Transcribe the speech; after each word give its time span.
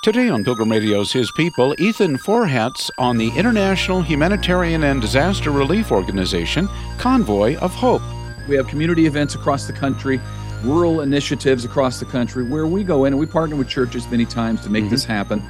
Today 0.00 0.28
on 0.28 0.44
Pilgrim 0.44 0.70
Radio's 0.70 1.10
His 1.10 1.32
People, 1.32 1.74
Ethan 1.76 2.18
Forhetz 2.18 2.88
on 2.98 3.18
the 3.18 3.36
International 3.36 4.00
Humanitarian 4.00 4.84
and 4.84 5.00
Disaster 5.00 5.50
Relief 5.50 5.90
Organization, 5.90 6.68
Convoy 6.98 7.56
of 7.56 7.74
Hope. 7.74 8.02
We 8.46 8.54
have 8.54 8.68
community 8.68 9.06
events 9.06 9.34
across 9.34 9.66
the 9.66 9.72
country, 9.72 10.20
rural 10.62 11.00
initiatives 11.00 11.64
across 11.64 11.98
the 11.98 12.06
country 12.06 12.44
where 12.44 12.68
we 12.68 12.84
go 12.84 13.06
in 13.06 13.12
and 13.12 13.18
we 13.18 13.26
partner 13.26 13.56
with 13.56 13.68
churches 13.68 14.08
many 14.08 14.24
times 14.24 14.60
to 14.60 14.70
make 14.70 14.84
mm-hmm. 14.84 14.92
this 14.92 15.04
happen. 15.04 15.42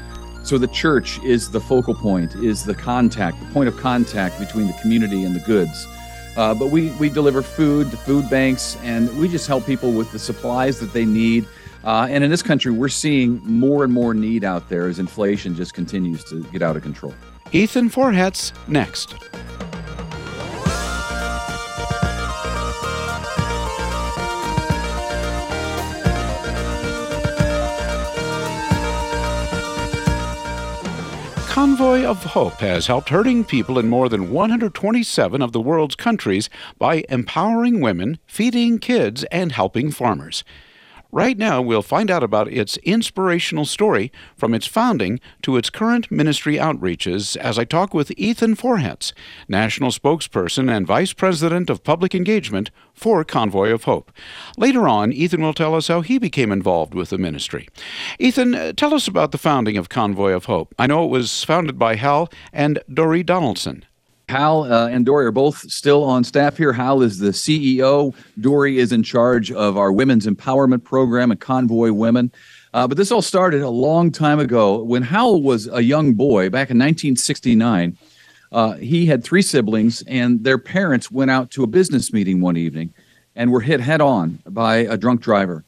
So 0.44 0.56
the 0.56 0.68
church 0.68 1.22
is 1.22 1.50
the 1.50 1.60
focal 1.60 1.94
point, 1.94 2.34
is 2.36 2.64
the 2.64 2.74
contact, 2.74 3.38
the 3.40 3.52
point 3.52 3.68
of 3.68 3.76
contact 3.76 4.40
between 4.40 4.66
the 4.66 4.76
community 4.80 5.24
and 5.24 5.36
the 5.36 5.40
goods. 5.40 5.86
Uh, 6.38 6.54
but 6.54 6.68
we, 6.68 6.88
we 6.92 7.10
deliver 7.10 7.42
food 7.42 7.90
to 7.90 7.98
food 7.98 8.30
banks 8.30 8.78
and 8.82 9.14
we 9.18 9.28
just 9.28 9.46
help 9.46 9.66
people 9.66 9.92
with 9.92 10.10
the 10.10 10.18
supplies 10.18 10.80
that 10.80 10.94
they 10.94 11.04
need 11.04 11.46
uh, 11.84 12.06
and 12.10 12.24
in 12.24 12.30
this 12.30 12.42
country, 12.42 12.72
we're 12.72 12.88
seeing 12.88 13.40
more 13.44 13.84
and 13.84 13.92
more 13.92 14.14
need 14.14 14.44
out 14.44 14.68
there 14.68 14.88
as 14.88 14.98
inflation 14.98 15.54
just 15.54 15.74
continues 15.74 16.24
to 16.24 16.42
get 16.44 16.62
out 16.62 16.76
of 16.76 16.82
control. 16.82 17.14
Ethan 17.52 17.88
Forhetz 17.88 18.52
next. 18.68 19.14
Convoy 31.58 32.04
of 32.04 32.22
Hope 32.22 32.60
has 32.60 32.86
helped 32.86 33.08
hurting 33.08 33.44
people 33.44 33.80
in 33.80 33.88
more 33.88 34.08
than 34.08 34.30
127 34.30 35.42
of 35.42 35.50
the 35.50 35.60
world's 35.60 35.96
countries 35.96 36.48
by 36.78 37.02
empowering 37.08 37.80
women, 37.80 38.20
feeding 38.28 38.78
kids, 38.78 39.24
and 39.32 39.50
helping 39.50 39.90
farmers. 39.90 40.44
Right 41.10 41.38
now, 41.38 41.62
we'll 41.62 41.80
find 41.80 42.10
out 42.10 42.22
about 42.22 42.52
its 42.52 42.76
inspirational 42.78 43.64
story 43.64 44.12
from 44.36 44.52
its 44.52 44.66
founding 44.66 45.20
to 45.40 45.56
its 45.56 45.70
current 45.70 46.10
ministry 46.10 46.56
outreaches 46.56 47.34
as 47.38 47.58
I 47.58 47.64
talk 47.64 47.94
with 47.94 48.12
Ethan 48.18 48.56
Forhetz, 48.56 49.14
National 49.48 49.90
Spokesperson 49.90 50.70
and 50.70 50.86
Vice 50.86 51.14
President 51.14 51.70
of 51.70 51.82
Public 51.82 52.14
Engagement 52.14 52.70
for 52.92 53.24
Convoy 53.24 53.70
of 53.70 53.84
Hope. 53.84 54.12
Later 54.58 54.86
on, 54.86 55.10
Ethan 55.10 55.40
will 55.40 55.54
tell 55.54 55.74
us 55.74 55.88
how 55.88 56.02
he 56.02 56.18
became 56.18 56.52
involved 56.52 56.92
with 56.92 57.08
the 57.08 57.16
ministry. 57.16 57.70
Ethan, 58.18 58.54
uh, 58.54 58.72
tell 58.74 58.92
us 58.92 59.08
about 59.08 59.32
the 59.32 59.38
founding 59.38 59.78
of 59.78 59.88
Convoy 59.88 60.32
of 60.32 60.44
Hope. 60.44 60.74
I 60.78 60.86
know 60.86 61.04
it 61.04 61.10
was 61.10 61.42
founded 61.42 61.78
by 61.78 61.94
Hal 61.94 62.28
and 62.52 62.80
Dory 62.92 63.22
Donaldson. 63.22 63.86
Hal 64.28 64.64
uh, 64.64 64.88
and 64.88 65.06
Dory 65.06 65.24
are 65.24 65.32
both 65.32 65.58
still 65.70 66.04
on 66.04 66.22
staff 66.22 66.56
here. 66.56 66.72
Hal 66.72 67.02
is 67.02 67.18
the 67.18 67.30
CEO. 67.30 68.14
Dory 68.40 68.78
is 68.78 68.92
in 68.92 69.02
charge 69.02 69.50
of 69.50 69.78
our 69.78 69.90
women's 69.90 70.26
empowerment 70.26 70.84
program 70.84 71.30
and 71.30 71.40
Convoy 71.40 71.92
Women. 71.92 72.30
Uh, 72.74 72.86
but 72.86 72.98
this 72.98 73.10
all 73.10 73.22
started 73.22 73.62
a 73.62 73.70
long 73.70 74.10
time 74.12 74.38
ago 74.38 74.82
when 74.82 75.02
Hal 75.02 75.40
was 75.40 75.66
a 75.68 75.80
young 75.80 76.12
boy 76.12 76.50
back 76.50 76.70
in 76.70 76.78
1969. 76.78 77.96
Uh, 78.52 78.74
he 78.74 79.06
had 79.06 79.24
three 79.24 79.42
siblings, 79.42 80.02
and 80.02 80.44
their 80.44 80.58
parents 80.58 81.10
went 81.10 81.30
out 81.30 81.50
to 81.52 81.62
a 81.62 81.66
business 81.66 82.12
meeting 82.12 82.40
one 82.40 82.56
evening 82.56 82.92
and 83.34 83.50
were 83.50 83.60
hit 83.60 83.80
head 83.80 84.00
on 84.02 84.38
by 84.46 84.76
a 84.76 84.98
drunk 84.98 85.22
driver. 85.22 85.64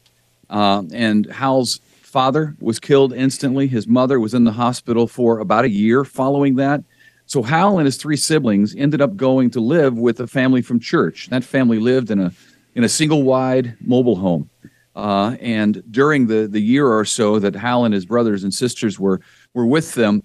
Uh, 0.50 0.82
and 0.92 1.26
Hal's 1.26 1.80
father 2.02 2.56
was 2.60 2.78
killed 2.78 3.14
instantly. 3.14 3.68
His 3.68 3.86
mother 3.86 4.20
was 4.20 4.34
in 4.34 4.44
the 4.44 4.52
hospital 4.52 5.06
for 5.06 5.38
about 5.38 5.64
a 5.64 5.70
year 5.70 6.04
following 6.04 6.56
that. 6.56 6.82
So 7.30 7.44
Hal 7.44 7.78
and 7.78 7.86
his 7.86 7.96
three 7.96 8.16
siblings 8.16 8.74
ended 8.74 9.00
up 9.00 9.14
going 9.14 9.50
to 9.50 9.60
live 9.60 9.96
with 9.96 10.18
a 10.18 10.26
family 10.26 10.62
from 10.62 10.80
church. 10.80 11.28
That 11.28 11.44
family 11.44 11.78
lived 11.78 12.10
in 12.10 12.18
a 12.18 12.32
in 12.74 12.82
a 12.82 12.88
single 12.88 13.22
wide 13.22 13.76
mobile 13.80 14.16
home. 14.16 14.50
Uh, 14.96 15.36
and 15.40 15.80
during 15.92 16.26
the 16.26 16.48
the 16.48 16.58
year 16.58 16.88
or 16.88 17.04
so 17.04 17.38
that 17.38 17.54
Hal 17.54 17.84
and 17.84 17.94
his 17.94 18.04
brothers 18.04 18.42
and 18.42 18.52
sisters 18.52 18.98
were 18.98 19.20
were 19.54 19.64
with 19.64 19.94
them, 19.94 20.24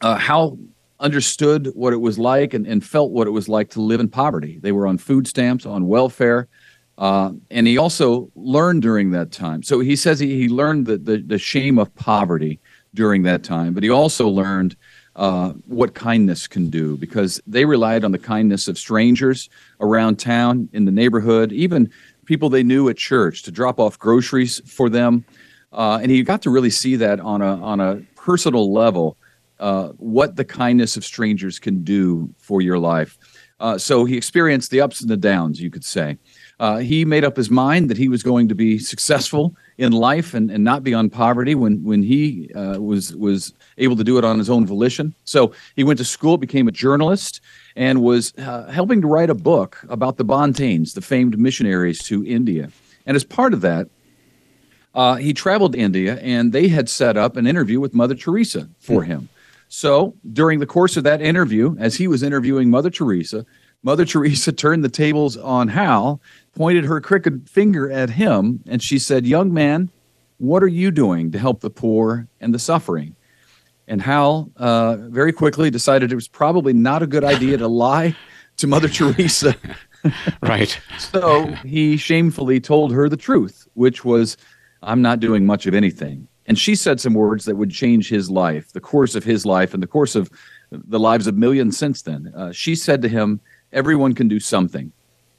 uh, 0.00 0.16
Hal 0.16 0.58
understood 0.98 1.72
what 1.74 1.92
it 1.92 1.98
was 1.98 2.18
like 2.18 2.54
and, 2.54 2.66
and 2.66 2.82
felt 2.82 3.10
what 3.10 3.26
it 3.26 3.32
was 3.32 3.46
like 3.46 3.68
to 3.72 3.82
live 3.82 4.00
in 4.00 4.08
poverty. 4.08 4.58
They 4.62 4.72
were 4.72 4.86
on 4.86 4.96
food 4.96 5.28
stamps, 5.28 5.66
on 5.66 5.88
welfare. 5.88 6.48
Uh, 6.96 7.32
and 7.50 7.66
he 7.66 7.76
also 7.76 8.30
learned 8.34 8.80
during 8.80 9.10
that 9.10 9.30
time. 9.30 9.62
So 9.62 9.80
he 9.80 9.94
says 9.94 10.18
he, 10.18 10.38
he 10.38 10.48
learned 10.48 10.86
the, 10.86 10.96
the, 10.96 11.18
the 11.18 11.38
shame 11.38 11.78
of 11.78 11.94
poverty 11.96 12.60
during 12.94 13.24
that 13.24 13.42
time, 13.44 13.74
but 13.74 13.82
he 13.82 13.90
also 13.90 14.26
learned 14.26 14.76
uh, 15.20 15.52
what 15.66 15.92
kindness 15.92 16.48
can 16.48 16.70
do 16.70 16.96
because 16.96 17.42
they 17.46 17.66
relied 17.66 18.04
on 18.04 18.10
the 18.10 18.18
kindness 18.18 18.68
of 18.68 18.78
strangers 18.78 19.50
around 19.78 20.18
town, 20.18 20.66
in 20.72 20.86
the 20.86 20.90
neighborhood, 20.90 21.52
even 21.52 21.90
people 22.24 22.48
they 22.48 22.62
knew 22.62 22.88
at 22.88 22.96
church 22.96 23.42
to 23.42 23.50
drop 23.50 23.78
off 23.78 23.98
groceries 23.98 24.62
for 24.64 24.88
them. 24.88 25.22
Uh, 25.72 25.98
and 26.00 26.10
he 26.10 26.22
got 26.22 26.40
to 26.40 26.48
really 26.48 26.70
see 26.70 26.96
that 26.96 27.20
on 27.20 27.42
a, 27.42 27.62
on 27.62 27.80
a 27.80 27.96
personal 28.16 28.72
level, 28.72 29.18
uh, 29.58 29.88
what 29.98 30.36
the 30.36 30.44
kindness 30.44 30.96
of 30.96 31.04
strangers 31.04 31.58
can 31.58 31.84
do 31.84 32.32
for 32.38 32.62
your 32.62 32.78
life. 32.78 33.18
Uh, 33.60 33.76
so 33.76 34.06
he 34.06 34.16
experienced 34.16 34.70
the 34.70 34.80
ups 34.80 35.02
and 35.02 35.10
the 35.10 35.18
downs, 35.18 35.60
you 35.60 35.70
could 35.70 35.84
say. 35.84 36.16
Uh, 36.60 36.78
he 36.78 37.04
made 37.04 37.24
up 37.24 37.36
his 37.36 37.50
mind 37.50 37.90
that 37.90 37.98
he 37.98 38.08
was 38.08 38.22
going 38.22 38.48
to 38.48 38.54
be 38.54 38.78
successful 38.78 39.54
in 39.80 39.92
life 39.92 40.34
and, 40.34 40.50
and 40.50 40.62
not 40.62 40.84
be 40.84 40.92
on 40.92 41.08
poverty 41.08 41.54
when 41.54 41.82
when 41.82 42.02
he 42.02 42.52
uh, 42.54 42.78
was 42.78 43.16
was 43.16 43.54
able 43.78 43.96
to 43.96 44.04
do 44.04 44.18
it 44.18 44.24
on 44.24 44.38
his 44.38 44.50
own 44.50 44.66
volition. 44.66 45.14
So 45.24 45.54
he 45.74 45.84
went 45.84 45.98
to 45.98 46.04
school, 46.04 46.36
became 46.36 46.68
a 46.68 46.72
journalist, 46.72 47.40
and 47.76 48.02
was 48.02 48.34
uh, 48.36 48.66
helping 48.66 49.00
to 49.00 49.06
write 49.06 49.30
a 49.30 49.34
book 49.34 49.82
about 49.88 50.18
the 50.18 50.24
Buntains, 50.24 50.92
the 50.92 51.00
famed 51.00 51.38
missionaries 51.38 51.98
to 52.04 52.24
India. 52.26 52.70
And 53.06 53.16
as 53.16 53.24
part 53.24 53.54
of 53.54 53.62
that, 53.62 53.88
uh, 54.94 55.14
he 55.14 55.32
traveled 55.32 55.72
to 55.72 55.78
India, 55.78 56.18
and 56.20 56.52
they 56.52 56.68
had 56.68 56.90
set 56.90 57.16
up 57.16 57.38
an 57.38 57.46
interview 57.46 57.80
with 57.80 57.94
Mother 57.94 58.14
Teresa 58.14 58.68
for 58.80 59.02
hmm. 59.02 59.10
him. 59.10 59.28
So 59.68 60.14
during 60.30 60.58
the 60.58 60.66
course 60.66 60.98
of 60.98 61.04
that 61.04 61.22
interview, 61.22 61.74
as 61.78 61.94
he 61.94 62.06
was 62.06 62.22
interviewing 62.22 62.68
Mother 62.70 62.90
Teresa, 62.90 63.46
Mother 63.82 64.04
Teresa 64.04 64.52
turned 64.52 64.84
the 64.84 64.90
tables 64.90 65.36
on 65.36 65.68
Hal, 65.68 66.20
pointed 66.54 66.84
her 66.84 67.00
crooked 67.00 67.48
finger 67.48 67.90
at 67.90 68.10
him, 68.10 68.60
and 68.66 68.82
she 68.82 68.98
said, 68.98 69.26
Young 69.26 69.52
man, 69.54 69.90
what 70.38 70.62
are 70.62 70.68
you 70.68 70.90
doing 70.90 71.32
to 71.32 71.38
help 71.38 71.60
the 71.60 71.70
poor 71.70 72.28
and 72.40 72.52
the 72.52 72.58
suffering? 72.58 73.16
And 73.88 74.02
Hal 74.02 74.50
uh, 74.56 74.96
very 74.96 75.32
quickly 75.32 75.70
decided 75.70 76.12
it 76.12 76.14
was 76.14 76.28
probably 76.28 76.72
not 76.72 77.02
a 77.02 77.06
good 77.06 77.24
idea 77.24 77.56
to 77.56 77.68
lie 77.68 78.14
to 78.58 78.66
Mother 78.66 78.88
Teresa. 78.90 79.54
right. 80.42 80.78
so 80.98 81.46
he 81.64 81.96
shamefully 81.96 82.60
told 82.60 82.92
her 82.92 83.08
the 83.08 83.16
truth, 83.16 83.66
which 83.74 84.04
was, 84.04 84.36
I'm 84.82 85.02
not 85.02 85.20
doing 85.20 85.46
much 85.46 85.66
of 85.66 85.74
anything. 85.74 86.28
And 86.46 86.58
she 86.58 86.74
said 86.74 87.00
some 87.00 87.14
words 87.14 87.44
that 87.46 87.56
would 87.56 87.70
change 87.70 88.08
his 88.08 88.30
life, 88.30 88.72
the 88.72 88.80
course 88.80 89.14
of 89.14 89.24
his 89.24 89.46
life, 89.46 89.72
and 89.72 89.82
the 89.82 89.86
course 89.86 90.16
of 90.16 90.30
the 90.70 90.98
lives 90.98 91.26
of 91.26 91.36
millions 91.36 91.76
since 91.76 92.02
then. 92.02 92.32
Uh, 92.34 92.52
she 92.52 92.74
said 92.74 93.02
to 93.02 93.08
him, 93.08 93.40
everyone 93.72 94.14
can 94.14 94.28
do 94.28 94.40
something. 94.40 94.92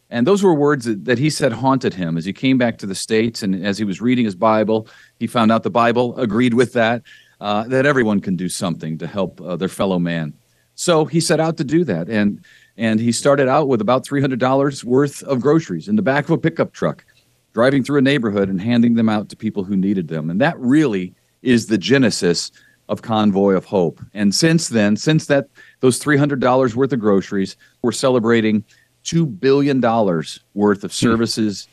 And 0.10 0.28
those 0.28 0.44
were 0.44 0.54
words 0.54 0.86
that, 0.86 1.18
he 1.18 1.30
said 1.30 1.54
haunted 1.54 1.94
him 1.94 2.18
as 2.18 2.26
he 2.26 2.34
came 2.34 2.58
back 2.58 2.78
to 2.80 2.86
the 2.86 2.96
States 2.96 3.44
and 3.44 3.66
as 3.66 3.78
he 3.78 3.86
was 3.86 4.02
reading 4.02 4.26
his 4.26 4.36
Bible. 4.36 4.88
He 5.20 5.26
found 5.26 5.52
out 5.52 5.64
the 5.64 5.70
Bible 5.70 6.20
agreed 6.20 6.54
with 6.54 6.74
that, 6.74 7.02
uh, 7.40 7.64
that 7.70 7.86
everyone 7.86 8.20
can 8.20 8.36
do 8.36 8.50
something 8.50 8.98
to 8.98 9.08
help 9.08 9.40
uh, 9.40 9.56
their 9.56 9.70
fellow 9.70 10.00
man. 10.00 10.34
So 10.76 11.06
he 11.06 11.22
set 11.22 11.40
out 11.40 11.56
to 11.58 11.64
do 11.64 11.86
that. 11.86 12.10
And, 12.10 12.44
and 12.76 13.00
he 13.00 13.14
started 13.14 13.48
out 13.48 13.70
with 13.70 13.80
about 13.80 14.06
$300 14.06 14.84
worth 14.84 15.24
of 15.24 15.40
groceries 15.40 15.88
in 15.88 15.96
the 15.96 16.02
back 16.02 16.26
of 16.26 16.32
a 16.32 16.38
pickup 16.38 16.74
truck, 16.74 17.06
driving 17.54 17.82
through 17.82 18.00
a 18.00 18.02
neighborhood 18.02 18.50
and 18.50 18.60
handing 18.60 18.96
them 18.96 19.08
out 19.08 19.30
to 19.30 19.38
people 19.38 19.64
who 19.64 19.78
needed 19.78 20.10
them. 20.10 20.30
And 20.30 20.42
that 20.42 20.60
really 20.60 21.14
is 21.42 21.68
the 21.68 21.78
genesis 21.78 22.52
of 22.92 23.02
Convoy 23.02 23.54
of 23.54 23.64
Hope. 23.66 24.02
And 24.14 24.36
since 24.36 24.68
then, 24.68 24.98
since 24.98 25.26
that 25.28 25.48
those 25.80 25.98
$300 26.00 26.76
worth 26.76 26.94
of 26.94 27.00
groceries, 27.00 27.56
we're 27.82 27.94
celebrating 27.94 28.66
$2 29.06 29.40
billion 29.40 29.80
worth 30.54 30.84
of 30.84 30.94
services 30.94 31.70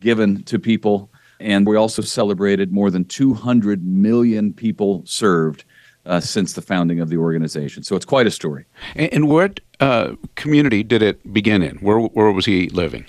given 0.00 0.42
to 0.44 0.58
people. 0.58 1.10
And 1.40 1.66
we 1.66 1.76
also 1.76 2.00
celebrated 2.00 2.72
more 2.72 2.90
than 2.90 3.04
200 3.04 3.84
million 3.86 4.54
people 4.54 5.02
served 5.04 5.64
uh, 6.06 6.20
since 6.20 6.54
the 6.54 6.62
founding 6.62 7.00
of 7.00 7.10
the 7.10 7.18
organization. 7.18 7.82
So 7.82 7.94
it's 7.94 8.06
quite 8.06 8.26
a 8.26 8.30
story. 8.30 8.64
And, 8.96 9.12
and 9.12 9.28
what 9.28 9.60
uh, 9.78 10.14
community 10.36 10.82
did 10.82 11.02
it 11.02 11.32
begin 11.32 11.62
in? 11.62 11.76
Where, 11.76 11.98
where 11.98 12.32
was 12.32 12.46
he 12.46 12.70
living? 12.70 13.04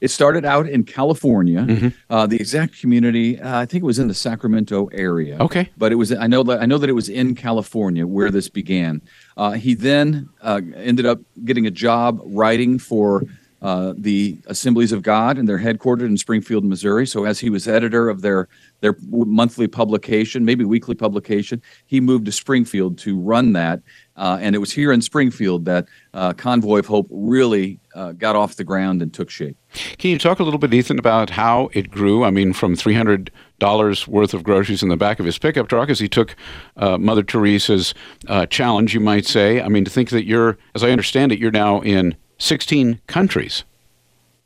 It 0.00 0.08
started 0.08 0.44
out 0.44 0.68
in 0.68 0.84
California. 0.84 1.60
Mm-hmm. 1.60 1.88
Uh, 2.10 2.26
the 2.26 2.36
exact 2.36 2.78
community, 2.80 3.40
uh, 3.40 3.60
I 3.60 3.66
think 3.66 3.82
it 3.82 3.86
was 3.86 3.98
in 3.98 4.08
the 4.08 4.14
Sacramento 4.14 4.86
area. 4.92 5.38
Okay, 5.40 5.70
but 5.78 5.90
it 5.90 5.94
was 5.94 6.12
I 6.12 6.26
know 6.26 6.42
that 6.42 6.60
I 6.60 6.66
know 6.66 6.78
that 6.78 6.90
it 6.90 6.94
was 6.94 7.08
in 7.08 7.34
California 7.34 8.06
where 8.06 8.30
this 8.30 8.48
began. 8.48 9.00
Uh, 9.36 9.52
he 9.52 9.74
then 9.74 10.28
uh, 10.42 10.60
ended 10.74 11.06
up 11.06 11.20
getting 11.44 11.66
a 11.66 11.70
job 11.70 12.20
writing 12.24 12.78
for 12.78 13.24
uh, 13.62 13.94
the 13.96 14.38
Assemblies 14.46 14.92
of 14.92 15.02
God, 15.02 15.38
and 15.38 15.48
they're 15.48 15.58
headquartered 15.58 16.06
in 16.06 16.16
Springfield, 16.16 16.64
Missouri. 16.64 17.06
So 17.06 17.24
as 17.24 17.40
he 17.40 17.50
was 17.50 17.66
editor 17.66 18.08
of 18.08 18.22
their 18.22 18.48
their 18.80 18.96
monthly 19.08 19.66
publication, 19.66 20.44
maybe 20.44 20.64
weekly 20.64 20.94
publication, 20.94 21.62
he 21.86 21.98
moved 22.00 22.26
to 22.26 22.32
Springfield 22.32 22.98
to 22.98 23.18
run 23.18 23.54
that. 23.54 23.80
Uh, 24.16 24.38
and 24.40 24.54
it 24.54 24.58
was 24.58 24.72
here 24.72 24.92
in 24.92 25.00
Springfield 25.00 25.64
that 25.64 25.86
uh, 26.14 26.32
Convoy 26.34 26.78
of 26.80 26.86
Hope 26.86 27.06
really 27.10 27.80
uh, 27.94 28.12
got 28.12 28.36
off 28.36 28.56
the 28.56 28.64
ground 28.64 29.00
and 29.02 29.12
took 29.12 29.30
shape. 29.30 29.56
Can 29.98 30.10
you 30.10 30.18
talk 30.18 30.38
a 30.38 30.42
little 30.42 30.58
bit, 30.58 30.72
Ethan, 30.72 30.98
about 30.98 31.30
how 31.30 31.70
it 31.72 31.90
grew? 31.90 32.24
I 32.24 32.30
mean, 32.30 32.52
from 32.52 32.76
300 32.76 33.30
dollars 33.58 34.06
worth 34.06 34.34
of 34.34 34.42
groceries 34.42 34.82
in 34.82 34.90
the 34.90 34.96
back 34.98 35.18
of 35.18 35.24
his 35.24 35.38
pickup 35.38 35.68
truck 35.68 35.88
as 35.88 35.98
he 35.98 36.08
took 36.08 36.36
uh, 36.76 36.98
Mother 36.98 37.22
Teresa's 37.22 37.94
uh, 38.28 38.44
challenge, 38.46 38.92
you 38.92 39.00
might 39.00 39.24
say. 39.24 39.62
I 39.62 39.68
mean, 39.68 39.84
to 39.84 39.90
think 39.90 40.10
that 40.10 40.26
you're, 40.26 40.58
as 40.74 40.84
I 40.84 40.90
understand 40.90 41.32
it, 41.32 41.38
you're 41.38 41.50
now 41.50 41.80
in 41.80 42.16
16 42.38 43.00
countries. 43.06 43.64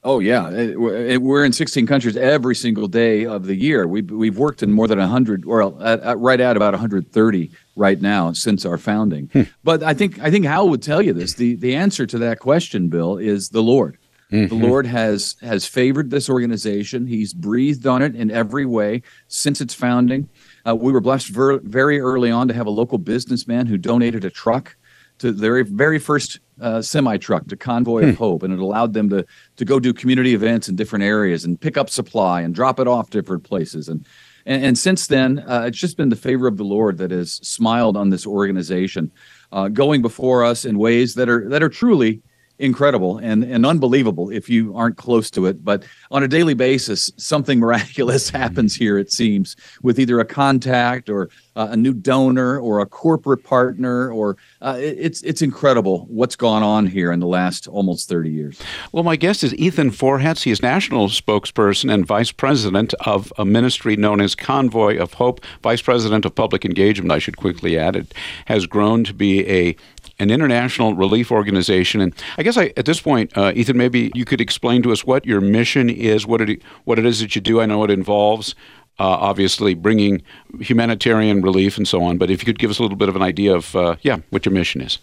Oh 0.03 0.19
yeah, 0.19 0.75
we're 0.77 1.45
in 1.45 1.53
16 1.53 1.87
countries 1.87 2.17
every 2.17 2.55
single 2.55 2.89
day 2.89 3.27
of 3.27 3.45
the 3.45 3.55
year. 3.55 3.87
We've 3.87 4.11
we've 4.11 4.39
worked 4.39 4.63
in 4.63 4.73
more 4.73 4.89
than 4.89 4.99
100, 4.99 5.45
or 5.45 5.63
at, 5.83 6.01
at, 6.01 6.19
right 6.19 6.41
at 6.41 6.57
about 6.57 6.73
130 6.73 7.51
right 7.77 8.01
now 8.01 8.33
since 8.33 8.65
our 8.65 8.79
founding. 8.79 9.29
Hmm. 9.35 9.43
But 9.63 9.83
I 9.83 9.93
think 9.93 10.19
I 10.19 10.31
think 10.31 10.47
Hal 10.47 10.71
would 10.71 10.83
tell 10.83 11.03
you 11.03 11.13
this. 11.13 11.35
The 11.35 11.55
the 11.57 11.77
answer 11.77 12.07
to 12.07 12.19
that 12.19 12.39
question, 12.39 12.89
Bill, 12.89 13.19
is 13.19 13.51
the 13.51 13.63
Lord. 13.63 13.99
Mm-hmm. 14.33 14.59
The 14.59 14.67
Lord 14.67 14.87
has 14.87 15.37
has 15.43 15.67
favored 15.67 16.09
this 16.09 16.31
organization. 16.31 17.07
He's 17.07 17.35
breathed 17.35 17.87
on 17.87 18.01
it 18.01 18.17
in 18.17 18.31
every 18.31 18.65
way 18.65 19.03
since 19.29 19.61
its 19.61 19.75
founding. 19.75 20.31
Uh, 20.67 20.77
we 20.77 20.93
were 20.93 21.01
blessed 21.01 21.29
ver- 21.29 21.59
very 21.59 22.01
early 22.01 22.31
on 22.31 22.49
to 22.49 22.55
have 22.55 22.67
a 22.67 22.71
local 22.71 22.97
businessman 22.97 23.67
who 23.67 23.77
donated 23.77 24.25
a 24.25 24.31
truck 24.31 24.77
to 25.19 25.33
the 25.33 25.41
very, 25.41 25.63
very 25.63 25.99
first 25.99 26.41
uh, 26.61 26.83
semi 26.83 27.17
truck 27.17 27.47
to 27.49 27.57
Convoy 27.57 28.03
hmm. 28.03 28.09
of 28.11 28.17
Hope, 28.17 28.43
and 28.43 28.53
it 28.53 28.59
allowed 28.59 28.93
them 28.93 29.09
to 29.11 29.27
to 29.57 29.65
go 29.65 29.81
do 29.81 29.93
community 29.93 30.35
events 30.35 30.69
in 30.69 30.77
different 30.77 31.05
areas 31.05 31.45
and 31.45 31.61
pick 31.61 31.77
up 31.77 31.91
supply 31.91 32.41
and 32.41 32.55
drop 32.55 32.79
it 32.81 32.89
off 32.89 33.11
different 33.11 33.45
places. 33.45 33.89
And 33.89 34.07
and, 34.47 34.65
and 34.65 34.79
since 34.79 35.07
then, 35.07 35.41
uh, 35.41 35.65
it's 35.67 35.79
just 35.79 35.97
been 35.97 36.09
the 36.09 36.17
favor 36.17 36.47
of 36.47 36.57
the 36.57 36.65
Lord 36.65 36.99
that 36.99 37.11
has 37.11 37.33
smiled 37.35 37.97
on 37.97 38.11
this 38.11 38.27
organization, 38.27 39.11
uh, 39.53 39.69
going 39.69 40.03
before 40.03 40.45
us 40.45 40.65
in 40.65 40.79
ways 40.79 41.15
that 41.15 41.29
are 41.29 41.49
that 41.49 41.63
are 41.63 41.69
truly 41.69 42.23
incredible 42.61 43.19
and, 43.19 43.43
and 43.43 43.65
unbelievable 43.65 44.31
if 44.31 44.49
you 44.49 44.77
aren't 44.77 44.97
close 44.97 45.31
to 45.33 45.47
it. 45.47 45.65
But 45.65 45.85
on 46.11 46.23
a 46.23 46.29
daily 46.29 46.55
basis, 46.55 47.11
something 47.17 47.59
miraculous 47.59 48.31
happens 48.41 48.77
here, 48.77 48.99
it 48.99 49.11
seems, 49.11 49.57
with 49.83 49.99
either 49.99 50.21
a 50.21 50.25
contact 50.25 51.09
or 51.09 51.31
uh, 51.57 51.69
a 51.71 51.77
new 51.77 51.93
donor 51.93 52.59
or 52.59 52.81
a 52.81 52.87
corporate 52.87 53.43
partner, 53.43 54.11
or 54.13 54.37
uh, 54.63 54.77
it's 54.79 55.23
it's 55.23 55.43
incredible 55.43 56.07
what's 56.09 56.37
gone 56.37 56.63
on 56.63 56.87
here 56.87 57.11
in 57.11 57.21
the 57.21 57.27
last 57.27 57.67
almost 57.67 58.09
30 58.09 58.31
years. 58.31 58.61
Well, 58.93 59.03
my 59.03 59.17
guest 59.17 59.43
is 59.43 59.55
Ethan 59.55 59.91
Forhetz. 59.91 60.45
He 60.45 60.51
is 60.51 60.63
national 60.63 61.09
spokesperson 61.09 61.93
and 61.93 62.07
vice 62.07 62.33
president 62.33 62.95
of 63.01 63.33
a 63.37 63.45
ministry 63.45 63.97
known 63.97 64.21
as 64.21 64.35
Convoy 64.35 64.99
of 64.99 65.15
Hope, 65.15 65.41
vice 65.63 65.83
president 65.83 66.25
of 66.25 66.35
public 66.35 66.65
engagement. 66.65 67.13
I 67.13 67.19
should 67.19 67.37
quickly 67.37 67.77
add 67.79 67.97
it 67.97 68.15
has 68.47 68.67
grown 68.67 69.05
to 69.05 69.15
be 69.15 69.47
a 69.49 69.77
an 70.21 70.31
international 70.31 70.95
relief 70.95 71.33
organization. 71.33 72.01
And 72.01 72.15
I 72.39 72.43
guess 72.45 72.57
I, 72.57 72.73
at 72.77 72.85
this 72.85 73.01
point, 73.01 73.37
uh, 73.37 73.53
Ethan, 73.57 73.77
maybe 73.77 74.13
you 74.15 74.25
could 74.25 74.41
explain 74.41 74.83
to 74.83 74.93
us 74.93 75.05
what 75.05 75.27
your 75.27 75.41
mission 75.41 75.91
is, 75.91 76.27
what 76.27 76.41
it 76.43 76.63
what 76.85 76.99
it 76.99 77.07
is 77.07 77.21
that 77.21 77.35
you 77.35 77.41
do. 77.41 77.61
I 77.61 77.67
know 77.67 77.83
it 77.83 77.91
involves. 77.91 78.55
Uh, 78.99 79.05
obviously, 79.05 79.73
bringing 79.73 80.23
humanitarian 80.61 81.41
relief 81.41 81.79
and 81.79 81.89
so 81.89 82.03
on. 82.03 82.19
But 82.19 82.31
if 82.31 82.43
you 82.43 82.45
could 82.45 82.59
give 82.59 82.71
us 82.71 82.79
a 82.79 82.83
little 82.83 82.99
bit 82.99 83.09
of 83.09 83.17
an 83.17 83.23
idea 83.23 83.55
of, 83.55 83.75
uh, 83.75 83.97
yeah, 84.03 84.19
what 84.29 84.45
your 84.45 84.53
mission 84.53 84.83
is. 84.83 84.99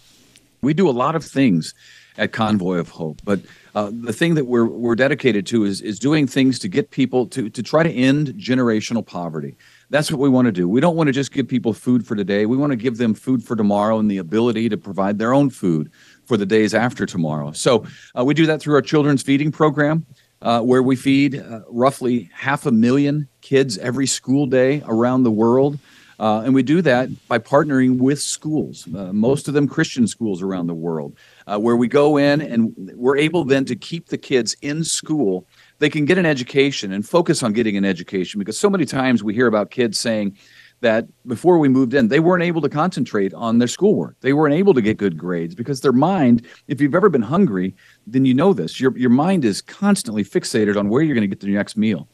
We 0.61 0.75
do 0.75 0.87
a 0.87 0.91
lot 0.91 1.15
of 1.15 1.25
things 1.25 1.73
at 2.15 2.31
Convoy 2.31 2.77
of 2.77 2.89
Hope, 2.89 3.21
but 3.23 3.39
uh, 3.73 3.89
the 3.91 4.13
thing 4.13 4.35
that 4.35 4.45
we're 4.45 4.67
we're 4.67 4.95
dedicated 4.95 5.47
to 5.47 5.63
is 5.63 5.81
is 5.81 5.97
doing 5.97 6.27
things 6.27 6.59
to 6.59 6.67
get 6.67 6.91
people 6.91 7.25
to 7.27 7.49
to 7.49 7.63
try 7.63 7.81
to 7.81 7.91
end 7.91 8.35
generational 8.35 9.03
poverty. 9.03 9.55
That's 9.89 10.11
what 10.11 10.19
we 10.19 10.27
want 10.27 10.47
to 10.47 10.51
do. 10.51 10.67
We 10.67 10.81
don't 10.81 10.97
want 10.97 11.07
to 11.07 11.13
just 11.13 11.31
give 11.31 11.47
people 11.47 11.73
food 11.73 12.05
for 12.05 12.15
today. 12.15 12.45
We 12.45 12.57
want 12.57 12.71
to 12.71 12.75
give 12.75 12.97
them 12.97 13.13
food 13.13 13.41
for 13.41 13.55
tomorrow 13.55 13.99
and 13.99 14.11
the 14.11 14.17
ability 14.17 14.67
to 14.69 14.77
provide 14.77 15.17
their 15.17 15.33
own 15.33 15.49
food 15.49 15.91
for 16.25 16.35
the 16.35 16.45
days 16.45 16.73
after 16.73 17.05
tomorrow. 17.05 17.53
So 17.53 17.85
uh, 18.17 18.25
we 18.25 18.33
do 18.33 18.45
that 18.47 18.59
through 18.59 18.75
our 18.75 18.81
children's 18.81 19.23
feeding 19.23 19.51
program, 19.51 20.05
uh, 20.41 20.61
where 20.61 20.83
we 20.83 20.97
feed 20.97 21.39
uh, 21.39 21.61
roughly 21.69 22.29
half 22.33 22.65
a 22.65 22.71
million 22.71 23.29
kids 23.41 23.77
every 23.77 24.07
school 24.07 24.45
day 24.45 24.83
around 24.85 25.23
the 25.23 25.31
world. 25.31 25.79
Uh, 26.19 26.41
and 26.41 26.53
we 26.53 26.63
do 26.63 26.81
that 26.81 27.09
by 27.27 27.37
partnering 27.37 27.99
with 27.99 28.19
schools, 28.19 28.87
uh, 28.95 29.13
most 29.13 29.47
of 29.47 29.53
them 29.53 29.67
Christian 29.67 30.07
schools 30.07 30.41
around 30.41 30.65
the 30.65 30.73
world, 30.73 31.15
uh, 31.45 31.59
where 31.59 31.77
we 31.77 31.87
go 31.87 32.17
in 32.17 32.41
and 32.41 32.73
we're 32.95 33.17
able 33.17 33.45
then 33.45 33.65
to 33.65 33.75
keep 33.75 34.07
the 34.07 34.17
kids 34.17 34.55
in 34.61 34.83
school 34.83 35.45
they 35.79 35.89
can 35.89 36.05
get 36.05 36.17
an 36.17 36.25
education 36.25 36.91
and 36.91 37.07
focus 37.07 37.43
on 37.43 37.53
getting 37.53 37.77
an 37.77 37.85
education 37.85 38.39
because 38.39 38.57
so 38.57 38.69
many 38.69 38.85
times 38.85 39.23
we 39.23 39.33
hear 39.33 39.47
about 39.47 39.71
kids 39.71 39.99
saying 39.99 40.37
that 40.81 41.07
before 41.25 41.57
we 41.57 41.69
moved 41.69 41.93
in, 41.93 42.07
they 42.07 42.19
weren't 42.19 42.43
able 42.43 42.61
to 42.61 42.69
concentrate 42.69 43.33
on 43.33 43.57
their 43.57 43.67
schoolwork. 43.67 44.15
They 44.21 44.33
weren't 44.33 44.53
able 44.53 44.73
to 44.75 44.81
get 44.81 44.97
good 44.97 45.17
grades 45.17 45.55
because 45.55 45.81
their 45.81 45.91
mind, 45.91 46.45
if 46.67 46.79
you've 46.79 46.95
ever 46.95 47.09
been 47.09 47.21
hungry, 47.21 47.75
then 48.05 48.25
you 48.25 48.33
know 48.33 48.53
this. 48.53 48.79
Your, 48.79 48.95
your 48.97 49.09
mind 49.09 49.43
is 49.43 49.61
constantly 49.61 50.23
fixated 50.23 50.77
on 50.77 50.89
where 50.89 51.01
you're 51.01 51.15
going 51.15 51.27
to 51.27 51.35
get 51.35 51.39
their 51.39 51.49
next 51.49 51.77
meal. 51.77 52.07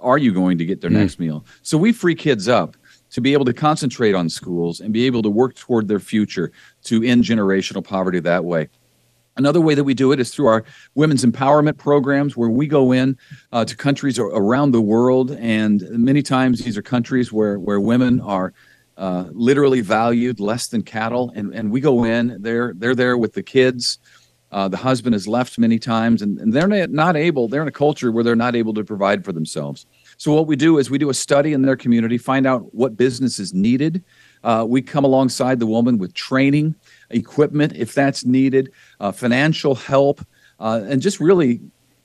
Are 0.00 0.18
you 0.18 0.32
going 0.32 0.58
to 0.58 0.66
get 0.66 0.80
their 0.80 0.90
mm. 0.90 0.94
next 0.94 1.18
meal? 1.18 1.46
So 1.62 1.78
we 1.78 1.92
free 1.92 2.14
kids 2.14 2.48
up 2.48 2.76
to 3.10 3.20
be 3.20 3.32
able 3.32 3.44
to 3.44 3.52
concentrate 3.52 4.14
on 4.14 4.28
schools 4.28 4.80
and 4.80 4.92
be 4.92 5.06
able 5.06 5.22
to 5.22 5.30
work 5.30 5.54
toward 5.54 5.88
their 5.88 6.00
future 6.00 6.50
to 6.84 7.02
end 7.02 7.24
generational 7.24 7.84
poverty 7.84 8.20
that 8.20 8.44
way. 8.44 8.68
Another 9.36 9.60
way 9.60 9.74
that 9.74 9.84
we 9.84 9.94
do 9.94 10.12
it 10.12 10.20
is 10.20 10.30
through 10.30 10.46
our 10.46 10.64
women's 10.94 11.24
empowerment 11.24 11.78
programs, 11.78 12.36
where 12.36 12.50
we 12.50 12.66
go 12.66 12.92
in 12.92 13.16
uh, 13.52 13.64
to 13.64 13.76
countries 13.76 14.18
around 14.18 14.72
the 14.72 14.80
world, 14.80 15.30
and 15.32 15.80
many 15.90 16.22
times 16.22 16.60
these 16.60 16.76
are 16.76 16.82
countries 16.82 17.32
where 17.32 17.58
where 17.58 17.80
women 17.80 18.20
are 18.20 18.52
uh, 18.98 19.24
literally 19.32 19.80
valued 19.80 20.38
less 20.38 20.68
than 20.68 20.82
cattle, 20.82 21.32
and 21.34 21.54
and 21.54 21.70
we 21.72 21.80
go 21.80 22.04
in. 22.04 22.36
They're 22.42 22.74
they're 22.76 22.94
there 22.94 23.16
with 23.16 23.32
the 23.32 23.42
kids. 23.42 23.98
Uh, 24.50 24.68
the 24.68 24.76
husband 24.76 25.14
is 25.14 25.26
left 25.26 25.58
many 25.58 25.78
times, 25.78 26.20
and, 26.20 26.38
and 26.38 26.52
they're 26.52 26.86
not 26.86 27.16
able. 27.16 27.48
They're 27.48 27.62
in 27.62 27.68
a 27.68 27.72
culture 27.72 28.12
where 28.12 28.22
they're 28.22 28.36
not 28.36 28.54
able 28.54 28.74
to 28.74 28.84
provide 28.84 29.24
for 29.24 29.32
themselves. 29.32 29.86
So 30.18 30.34
what 30.34 30.46
we 30.46 30.56
do 30.56 30.76
is 30.76 30.90
we 30.90 30.98
do 30.98 31.08
a 31.08 31.14
study 31.14 31.54
in 31.54 31.62
their 31.62 31.74
community, 31.74 32.18
find 32.18 32.46
out 32.46 32.74
what 32.74 32.94
business 32.94 33.38
is 33.38 33.54
needed. 33.54 34.04
Uh, 34.44 34.66
we 34.68 34.82
come 34.82 35.04
alongside 35.04 35.58
the 35.58 35.66
woman 35.66 35.96
with 35.96 36.12
training 36.12 36.74
equipment 37.12 37.72
if 37.76 37.94
that's 37.94 38.24
needed, 38.24 38.72
uh, 39.00 39.12
financial 39.12 39.74
help, 39.74 40.20
uh, 40.58 40.82
and 40.88 41.02
just 41.02 41.20
really, 41.20 41.60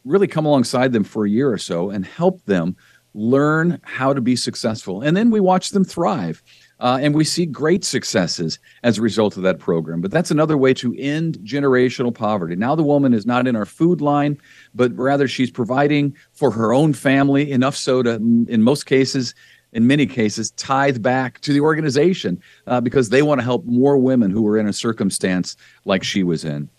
really 0.06 0.28
come 0.28 0.46
alongside 0.46 0.94
them 0.94 1.04
for 1.04 1.26
a 1.26 1.30
year 1.30 1.52
or 1.52 1.58
so 1.58 1.90
and 1.90 2.06
help 2.06 2.44
them 2.46 2.76
learn 3.14 3.80
how 3.84 4.14
to 4.14 4.22
be 4.22 4.36
successful. 4.36 5.02
And 5.02 5.18
then 5.18 5.32
we 5.32 5.40
watch 5.40 5.72
them 5.72 5.84
thrive. 5.84 6.44
Uh, 6.80 7.00
and 7.02 7.16
we 7.16 7.24
see 7.24 7.48
great 7.48 7.84
successes 7.84 8.60
as 8.84 9.00
a 9.00 9.02
result 9.02 9.36
of 9.36 9.42
that 9.44 9.58
program. 9.58 10.00
But 10.00 10.12
that's 10.12 10.30
another 10.30 10.56
way 10.58 10.76
to 10.76 10.96
end 10.96 11.40
generational 11.40 12.14
poverty. 12.14 12.56
Now, 12.56 12.76
the 12.76 12.84
woman 12.84 13.16
is 13.16 13.26
not 13.26 13.48
in 13.48 13.56
our 13.56 13.66
food 13.66 14.00
line, 14.00 14.40
but 14.76 14.96
rather 14.96 15.28
she's 15.28 15.50
providing 15.50 16.16
for 16.34 16.52
her 16.52 16.74
own 16.74 16.94
family 16.94 17.52
enough 17.52 17.76
so 17.76 18.04
to, 18.04 18.14
in 18.48 18.62
most 18.62 18.86
cases, 18.86 19.34
in 19.74 19.88
many 19.88 20.06
cases, 20.06 20.52
tithe 20.52 21.02
back 21.02 21.40
to 21.42 21.54
the 21.54 21.62
organization 21.62 22.42
uh, 22.66 22.82
because 22.82 23.10
they 23.10 23.22
want 23.22 23.40
to 23.40 23.46
help 23.46 23.66
more 23.66 23.98
women 23.98 24.32
who 24.32 24.48
are 24.48 24.58
in 24.58 24.68
a 24.68 24.74
circumstance 24.74 25.58
like 25.86 26.04
she 26.04 26.24
was 26.24 26.46
in. 26.46 26.70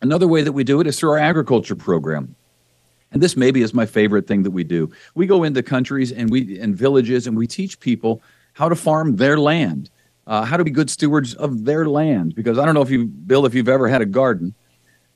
Another 0.00 0.28
way 0.28 0.42
that 0.42 0.52
we 0.52 0.64
do 0.64 0.80
it 0.80 0.86
is 0.86 0.98
through 0.98 1.10
our 1.10 1.18
agriculture 1.18 1.74
program. 1.74 2.34
And 3.10 3.22
this 3.22 3.36
maybe 3.36 3.62
is 3.62 3.74
my 3.74 3.86
favorite 3.86 4.26
thing 4.26 4.42
that 4.42 4.50
we 4.50 4.64
do. 4.64 4.90
We 5.14 5.26
go 5.26 5.42
into 5.42 5.62
countries 5.62 6.12
and 6.12 6.30
we 6.30 6.58
and 6.60 6.76
villages 6.76 7.26
and 7.26 7.36
we 7.36 7.46
teach 7.46 7.80
people 7.80 8.22
how 8.52 8.68
to 8.68 8.76
farm 8.76 9.16
their 9.16 9.38
land, 9.38 9.90
uh, 10.26 10.44
how 10.44 10.56
to 10.56 10.64
be 10.64 10.70
good 10.70 10.90
stewards 10.90 11.34
of 11.34 11.64
their 11.64 11.88
land. 11.88 12.34
Because 12.34 12.58
I 12.58 12.64
don't 12.64 12.74
know 12.74 12.82
if 12.82 12.90
you, 12.90 13.06
Bill, 13.06 13.46
if 13.46 13.54
you've 13.54 13.68
ever 13.68 13.88
had 13.88 14.02
a 14.02 14.06
garden, 14.06 14.54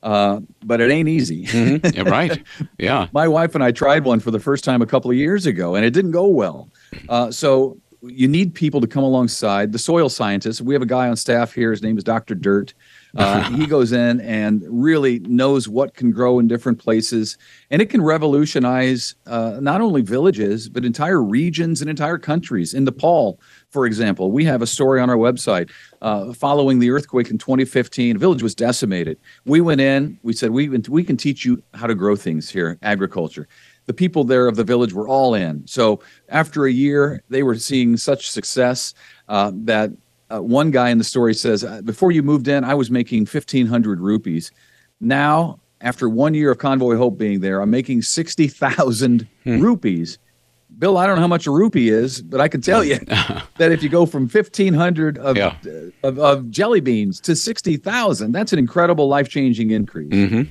uh, 0.03 0.41
but 0.63 0.81
it 0.81 0.91
ain't 0.91 1.09
easy. 1.09 1.45
mm-hmm. 1.45 1.95
yeah, 1.95 2.03
right. 2.09 2.43
Yeah. 2.77 3.07
My 3.13 3.27
wife 3.27 3.55
and 3.55 3.63
I 3.63 3.71
tried 3.71 4.03
one 4.03 4.19
for 4.19 4.31
the 4.31 4.39
first 4.39 4.63
time 4.63 4.81
a 4.81 4.85
couple 4.85 5.09
of 5.09 5.17
years 5.17 5.45
ago, 5.45 5.75
and 5.75 5.85
it 5.85 5.91
didn't 5.91 6.11
go 6.11 6.27
well. 6.27 6.69
Uh, 7.09 7.31
so 7.31 7.77
you 8.05 8.27
need 8.27 8.53
people 8.53 8.81
to 8.81 8.87
come 8.87 9.03
alongside 9.03 9.71
the 9.71 9.79
soil 9.79 10.09
scientists. 10.09 10.59
We 10.59 10.73
have 10.75 10.81
a 10.81 10.87
guy 10.87 11.07
on 11.07 11.15
staff 11.15 11.53
here. 11.53 11.71
His 11.71 11.81
name 11.81 11.97
is 11.97 12.03
Dr. 12.03 12.35
Dirt. 12.35 12.73
Uh, 13.15 13.49
he 13.55 13.65
goes 13.65 13.93
in 13.93 14.19
and 14.21 14.61
really 14.67 15.19
knows 15.19 15.69
what 15.69 15.95
can 15.95 16.11
grow 16.11 16.39
in 16.39 16.47
different 16.47 16.79
places, 16.79 17.37
and 17.71 17.81
it 17.81 17.89
can 17.89 18.01
revolutionize 18.01 19.15
uh, 19.25 19.57
not 19.61 19.79
only 19.79 20.01
villages 20.01 20.67
but 20.67 20.83
entire 20.83 21.23
regions 21.23 21.79
and 21.79 21.89
entire 21.89 22.17
countries. 22.17 22.73
In 22.73 22.83
Nepal, 22.83 23.39
for 23.73 23.85
example, 23.85 24.31
we 24.31 24.45
have 24.45 24.61
a 24.61 24.67
story 24.67 25.01
on 25.01 25.09
our 25.09 25.17
website 25.17 25.69
uh, 26.01 26.31
following 26.31 26.79
the 26.79 26.91
earthquake 26.91 27.29
in 27.29 27.37
2015. 27.37 28.15
A 28.15 28.19
village 28.19 28.43
was 28.43 28.55
decimated. 28.55 29.17
We 29.45 29.59
went 29.59 29.81
in. 29.81 30.17
We 30.23 30.33
said 30.33 30.51
we 30.51 30.69
we 30.69 31.03
can 31.03 31.17
teach 31.17 31.43
you 31.43 31.61
how 31.73 31.87
to 31.87 31.95
grow 31.95 32.15
things 32.15 32.49
here, 32.49 32.77
agriculture 32.81 33.47
the 33.85 33.93
people 33.93 34.23
there 34.23 34.47
of 34.47 34.55
the 34.55 34.63
village 34.63 34.93
were 34.93 35.07
all 35.07 35.33
in. 35.33 35.65
So 35.67 35.99
after 36.29 36.65
a 36.65 36.71
year, 36.71 37.21
they 37.29 37.43
were 37.43 37.55
seeing 37.55 37.97
such 37.97 38.29
success 38.29 38.93
uh, 39.27 39.51
that 39.53 39.91
uh, 40.33 40.41
one 40.41 40.71
guy 40.71 40.89
in 40.89 40.97
the 40.97 41.03
story 41.03 41.33
says, 41.33 41.63
uh, 41.63 41.81
Before 41.81 42.11
you 42.11 42.23
moved 42.23 42.47
in, 42.47 42.63
I 42.63 42.73
was 42.75 42.89
making 42.89 43.21
1,500 43.21 43.99
rupees. 43.99 44.51
Now, 44.99 45.59
after 45.81 46.07
one 46.07 46.33
year 46.33 46.51
of 46.51 46.59
Convoy 46.59 46.95
Hope 46.95 47.17
being 47.17 47.41
there, 47.41 47.61
I'm 47.61 47.69
making 47.69 48.03
60,000 48.03 49.27
hmm. 49.43 49.59
rupees. 49.59 50.17
Bill, 50.77 50.97
I 50.97 51.05
don't 51.05 51.15
know 51.15 51.21
how 51.21 51.27
much 51.27 51.47
a 51.47 51.51
rupee 51.51 51.89
is, 51.89 52.21
but 52.21 52.41
I 52.41 52.47
can 52.47 52.61
tell 52.61 52.83
you 52.83 52.97
that 53.57 53.71
if 53.71 53.83
you 53.83 53.89
go 53.89 54.05
from 54.05 54.23
1,500 54.23 55.17
of, 55.17 55.37
yeah. 55.37 55.55
of, 56.03 56.19
of, 56.19 56.49
jelly 56.49 56.79
beans 56.79 57.19
to 57.21 57.35
60,000, 57.35 58.31
that's 58.31 58.53
an 58.53 58.59
incredible 58.59 59.07
life 59.07 59.29
changing 59.29 59.71
increase. 59.71 60.11
Mm-hmm. 60.11 60.49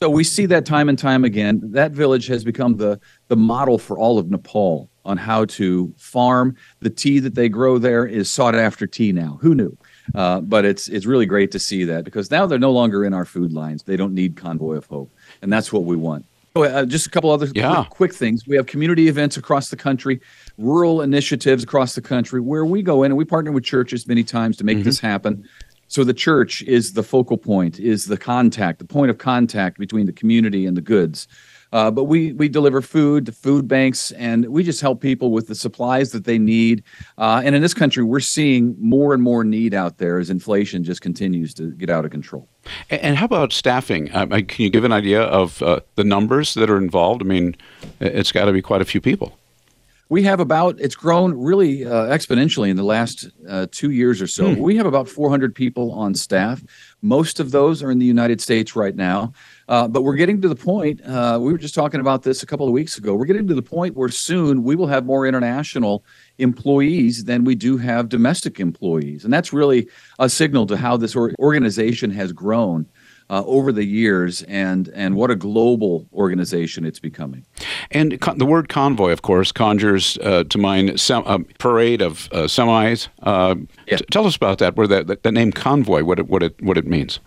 So 0.00 0.10
we 0.10 0.24
see 0.24 0.46
that 0.46 0.66
time 0.66 0.88
and 0.88 0.98
time 0.98 1.24
again. 1.24 1.60
That 1.64 1.92
village 1.92 2.26
has 2.26 2.44
become 2.44 2.76
the, 2.76 3.00
the 3.28 3.36
model 3.36 3.78
for 3.78 3.98
all 3.98 4.18
of 4.18 4.30
Nepal. 4.30 4.90
on 5.04 5.16
how 5.16 5.44
to 5.44 5.94
farm. 5.96 6.56
The 6.80 6.90
tea 6.90 7.20
that 7.20 7.34
they 7.34 7.48
grow 7.48 7.78
there 7.78 8.06
is 8.06 8.30
sought 8.30 8.54
after 8.54 8.86
tea 8.86 9.12
now. 9.12 9.38
Who 9.40 9.54
knew? 9.54 9.76
Uh, 10.14 10.40
but 10.40 10.64
it's 10.64 10.88
it's 10.88 11.06
really 11.06 11.26
great 11.26 11.50
to 11.52 11.58
see 11.58 11.84
that 11.84 12.04
because 12.04 12.30
now 12.30 12.46
they're 12.46 12.58
no 12.58 12.72
longer 12.72 13.04
in 13.04 13.14
our 13.14 13.24
food 13.24 13.52
lines. 13.52 13.84
They 13.84 13.96
don't 13.96 14.14
need 14.14 14.36
Convoy 14.36 14.76
of 14.76 14.86
Hope, 14.86 15.10
and 15.40 15.52
that's 15.52 15.72
what 15.72 15.84
we 15.84 15.96
want. 15.96 16.26
Oh, 16.56 16.62
uh, 16.62 16.84
just 16.84 17.06
a 17.06 17.10
couple 17.10 17.30
other 17.30 17.48
yeah. 17.52 17.74
quick, 17.74 17.90
quick, 17.90 18.14
things. 18.14 18.46
We 18.46 18.54
have 18.54 18.66
community 18.66 19.08
events 19.08 19.36
across 19.36 19.70
the 19.70 19.76
country, 19.76 20.20
rural 20.56 21.02
initiatives 21.02 21.64
across 21.64 21.96
the 21.96 22.00
country 22.00 22.40
where 22.40 22.64
we 22.64 22.80
go 22.80 23.02
in 23.02 23.10
and 23.10 23.18
we 23.18 23.24
partner 23.24 23.50
with 23.50 23.64
churches 23.64 24.06
many 24.06 24.22
times 24.22 24.56
to 24.58 24.64
make 24.64 24.76
mm-hmm. 24.76 24.84
this 24.84 25.00
happen. 25.00 25.48
So 25.88 26.04
the 26.04 26.14
church 26.14 26.62
is 26.62 26.92
the 26.92 27.02
focal 27.02 27.36
point, 27.36 27.80
is 27.80 28.06
the 28.06 28.16
contact, 28.16 28.78
the 28.78 28.84
point 28.84 29.10
of 29.10 29.18
contact 29.18 29.78
between 29.78 30.06
the 30.06 30.12
community 30.12 30.64
and 30.64 30.76
the 30.76 30.80
goods. 30.80 31.26
Uh, 31.74 31.90
but 31.90 32.04
we 32.04 32.32
we 32.34 32.48
deliver 32.48 32.80
food 32.80 33.26
to 33.26 33.32
food 33.32 33.66
banks, 33.66 34.12
and 34.12 34.46
we 34.46 34.62
just 34.62 34.80
help 34.80 35.00
people 35.00 35.32
with 35.32 35.48
the 35.48 35.56
supplies 35.56 36.12
that 36.12 36.24
they 36.24 36.38
need. 36.38 36.84
Uh, 37.18 37.42
and 37.44 37.56
in 37.56 37.62
this 37.62 37.74
country, 37.74 38.04
we're 38.04 38.20
seeing 38.20 38.76
more 38.78 39.12
and 39.12 39.24
more 39.24 39.42
need 39.42 39.74
out 39.74 39.98
there 39.98 40.18
as 40.18 40.30
inflation 40.30 40.84
just 40.84 41.00
continues 41.00 41.52
to 41.52 41.72
get 41.72 41.90
out 41.90 42.04
of 42.04 42.12
control. 42.12 42.48
And 42.90 43.16
how 43.16 43.26
about 43.26 43.52
staffing? 43.52 44.08
Uh, 44.12 44.26
can 44.26 44.62
you 44.62 44.70
give 44.70 44.84
an 44.84 44.92
idea 44.92 45.22
of 45.22 45.60
uh, 45.62 45.80
the 45.96 46.04
numbers 46.04 46.54
that 46.54 46.70
are 46.70 46.78
involved? 46.78 47.22
I 47.22 47.24
mean, 47.24 47.56
it's 47.98 48.30
got 48.30 48.44
to 48.44 48.52
be 48.52 48.62
quite 48.62 48.80
a 48.80 48.84
few 48.84 49.00
people. 49.00 49.36
We 50.10 50.22
have 50.24 50.38
about, 50.38 50.78
it's 50.80 50.94
grown 50.94 51.32
really 51.36 51.84
uh, 51.84 52.06
exponentially 52.06 52.68
in 52.68 52.76
the 52.76 52.84
last 52.84 53.26
uh, 53.48 53.66
two 53.72 53.90
years 53.90 54.20
or 54.20 54.26
so. 54.26 54.54
Hmm. 54.54 54.60
We 54.60 54.76
have 54.76 54.86
about 54.86 55.08
400 55.08 55.54
people 55.54 55.92
on 55.92 56.14
staff. 56.14 56.62
Most 57.04 57.38
of 57.38 57.50
those 57.50 57.82
are 57.82 57.90
in 57.90 57.98
the 57.98 58.06
United 58.06 58.40
States 58.40 58.74
right 58.74 58.96
now. 58.96 59.34
Uh, 59.68 59.86
but 59.86 60.02
we're 60.02 60.14
getting 60.14 60.40
to 60.40 60.48
the 60.48 60.56
point, 60.56 61.02
uh, 61.04 61.38
we 61.38 61.52
were 61.52 61.58
just 61.58 61.74
talking 61.74 62.00
about 62.00 62.22
this 62.22 62.42
a 62.42 62.46
couple 62.46 62.66
of 62.66 62.72
weeks 62.72 62.96
ago. 62.96 63.14
We're 63.14 63.26
getting 63.26 63.46
to 63.48 63.54
the 63.54 63.60
point 63.60 63.94
where 63.94 64.08
soon 64.08 64.62
we 64.62 64.74
will 64.74 64.86
have 64.86 65.04
more 65.04 65.26
international 65.26 66.02
employees 66.38 67.24
than 67.24 67.44
we 67.44 67.56
do 67.56 67.76
have 67.76 68.08
domestic 68.08 68.58
employees. 68.58 69.22
And 69.22 69.32
that's 69.32 69.52
really 69.52 69.86
a 70.18 70.30
signal 70.30 70.66
to 70.68 70.78
how 70.78 70.96
this 70.96 71.14
or- 71.14 71.34
organization 71.38 72.10
has 72.12 72.32
grown 72.32 72.86
uh, 73.30 73.42
over 73.46 73.72
the 73.72 73.84
years 73.84 74.42
and 74.42 74.88
and 74.88 75.16
what 75.16 75.30
a 75.30 75.36
global 75.36 76.06
organization 76.12 76.84
it's 76.84 77.00
becoming. 77.00 77.44
And 77.90 78.20
con- 78.20 78.38
the 78.38 78.46
word 78.46 78.68
convoy, 78.68 79.10
of 79.12 79.22
course, 79.22 79.52
conjures 79.52 80.18
uh, 80.18 80.44
to 80.44 80.58
mind 80.58 81.00
sem- 81.00 81.24
a 81.26 81.38
parade 81.58 82.02
of 82.02 82.28
uh, 82.32 82.44
semis. 82.44 83.08
Uh, 83.22 83.56
yeah. 83.86 83.96
T- 83.96 84.04
tell 84.10 84.26
us 84.26 84.36
about 84.36 84.58
that. 84.58 84.76
Where 84.76 84.86
that 84.86 85.22
the 85.22 85.32
name 85.32 85.52
convoy, 85.52 86.04
what 86.04 86.18
it 86.18 86.28
what 86.28 86.42
it 86.42 86.60
what 86.62 86.76
it 86.76 86.86
means. 86.86 87.20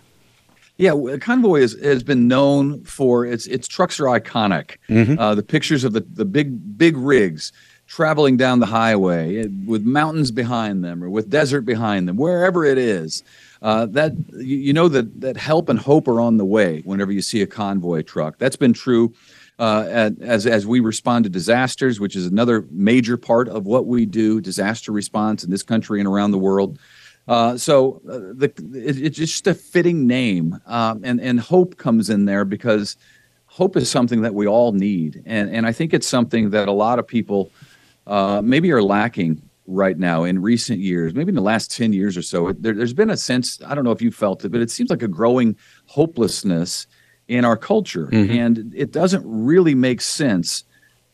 Yeah, 0.77 1.17
Convoy 1.19 1.61
is, 1.61 1.75
has 1.81 2.03
been 2.03 2.27
known 2.27 2.83
for 2.83 3.25
its 3.25 3.47
its 3.47 3.67
trucks 3.67 3.99
are 3.99 4.05
iconic. 4.05 4.77
Mm-hmm. 4.89 5.17
Uh, 5.17 5.33
the 5.33 5.41
pictures 5.41 5.83
of 5.83 5.93
the, 5.93 6.01
the 6.01 6.25
big 6.25 6.77
big 6.77 6.95
rigs 6.95 7.51
traveling 7.87 8.37
down 8.37 8.59
the 8.59 8.67
highway 8.67 9.37
eh, 9.37 9.47
with 9.65 9.83
mountains 9.83 10.29
behind 10.29 10.83
them 10.83 11.03
or 11.03 11.09
with 11.09 11.29
desert 11.29 11.61
behind 11.61 12.07
them, 12.07 12.17
wherever 12.17 12.63
it 12.63 12.77
is 12.77 13.23
uh, 13.61 13.85
that 13.87 14.13
you 14.35 14.73
know 14.73 14.87
that 14.87 15.21
that 15.21 15.37
help 15.37 15.69
and 15.69 15.79
hope 15.79 16.07
are 16.07 16.21
on 16.21 16.37
the 16.37 16.45
way 16.45 16.81
whenever 16.85 17.11
you 17.11 17.21
see 17.21 17.41
a 17.41 17.47
convoy 17.47 18.01
truck. 18.01 18.37
That's 18.37 18.55
been 18.55 18.73
true 18.73 19.13
uh, 19.59 19.87
at, 19.89 20.21
as 20.21 20.45
as 20.45 20.67
we 20.67 20.79
respond 20.79 21.23
to 21.23 21.29
disasters, 21.29 21.99
which 21.99 22.15
is 22.15 22.25
another 22.25 22.65
major 22.71 23.17
part 23.17 23.47
of 23.49 23.65
what 23.65 23.87
we 23.87 24.05
do, 24.05 24.41
disaster 24.41 24.91
response 24.91 25.43
in 25.43 25.49
this 25.49 25.63
country 25.63 25.99
and 25.99 26.07
around 26.07 26.31
the 26.31 26.37
world. 26.37 26.79
Uh, 27.27 27.57
so 27.57 28.01
uh, 28.09 28.19
the, 28.35 28.53
it, 28.73 28.97
it's 28.97 29.17
just 29.17 29.47
a 29.47 29.53
fitting 29.53 30.07
name, 30.07 30.59
um, 30.65 31.01
and 31.03 31.19
and 31.19 31.39
hope 31.39 31.77
comes 31.77 32.09
in 32.09 32.25
there 32.25 32.45
because 32.45 32.95
hope 33.47 33.75
is 33.75 33.89
something 33.89 34.21
that 34.21 34.33
we 34.33 34.47
all 34.47 34.71
need, 34.71 35.23
and 35.25 35.49
and 35.49 35.65
I 35.65 35.71
think 35.71 35.93
it's 35.93 36.07
something 36.07 36.51
that 36.51 36.67
a 36.67 36.71
lot 36.71 36.99
of 36.99 37.07
people 37.07 37.51
uh, 38.05 38.41
maybe 38.43 38.71
are 38.71 38.83
lacking 38.83 39.41
right 39.67 39.97
now 39.97 40.23
in 40.23 40.41
recent 40.41 40.79
years, 40.79 41.13
maybe 41.13 41.29
in 41.29 41.35
the 41.35 41.41
last 41.41 41.71
10 41.71 41.93
years 41.93 42.17
or 42.17 42.21
so, 42.21 42.53
there, 42.53 42.73
has 42.73 42.93
been 42.93 43.09
a 43.09 43.17
sense, 43.17 43.59
I 43.65 43.75
don't 43.75 43.83
know 43.83 43.91
if 43.91 44.01
you 44.01 44.11
felt 44.11 44.43
it, 44.45 44.49
but 44.49 44.61
it 44.61 44.71
seems 44.71 44.89
like 44.89 45.03
a 45.03 45.07
growing 45.07 45.55
hopelessness 45.85 46.87
in 47.27 47.43
our 47.45 47.57
culture. 47.57 48.07
Mm-hmm. 48.07 48.31
And 48.31 48.73
it 48.75 48.91
doesn't 48.91 49.23
really 49.25 49.75
make 49.75 50.01
sense 50.01 50.63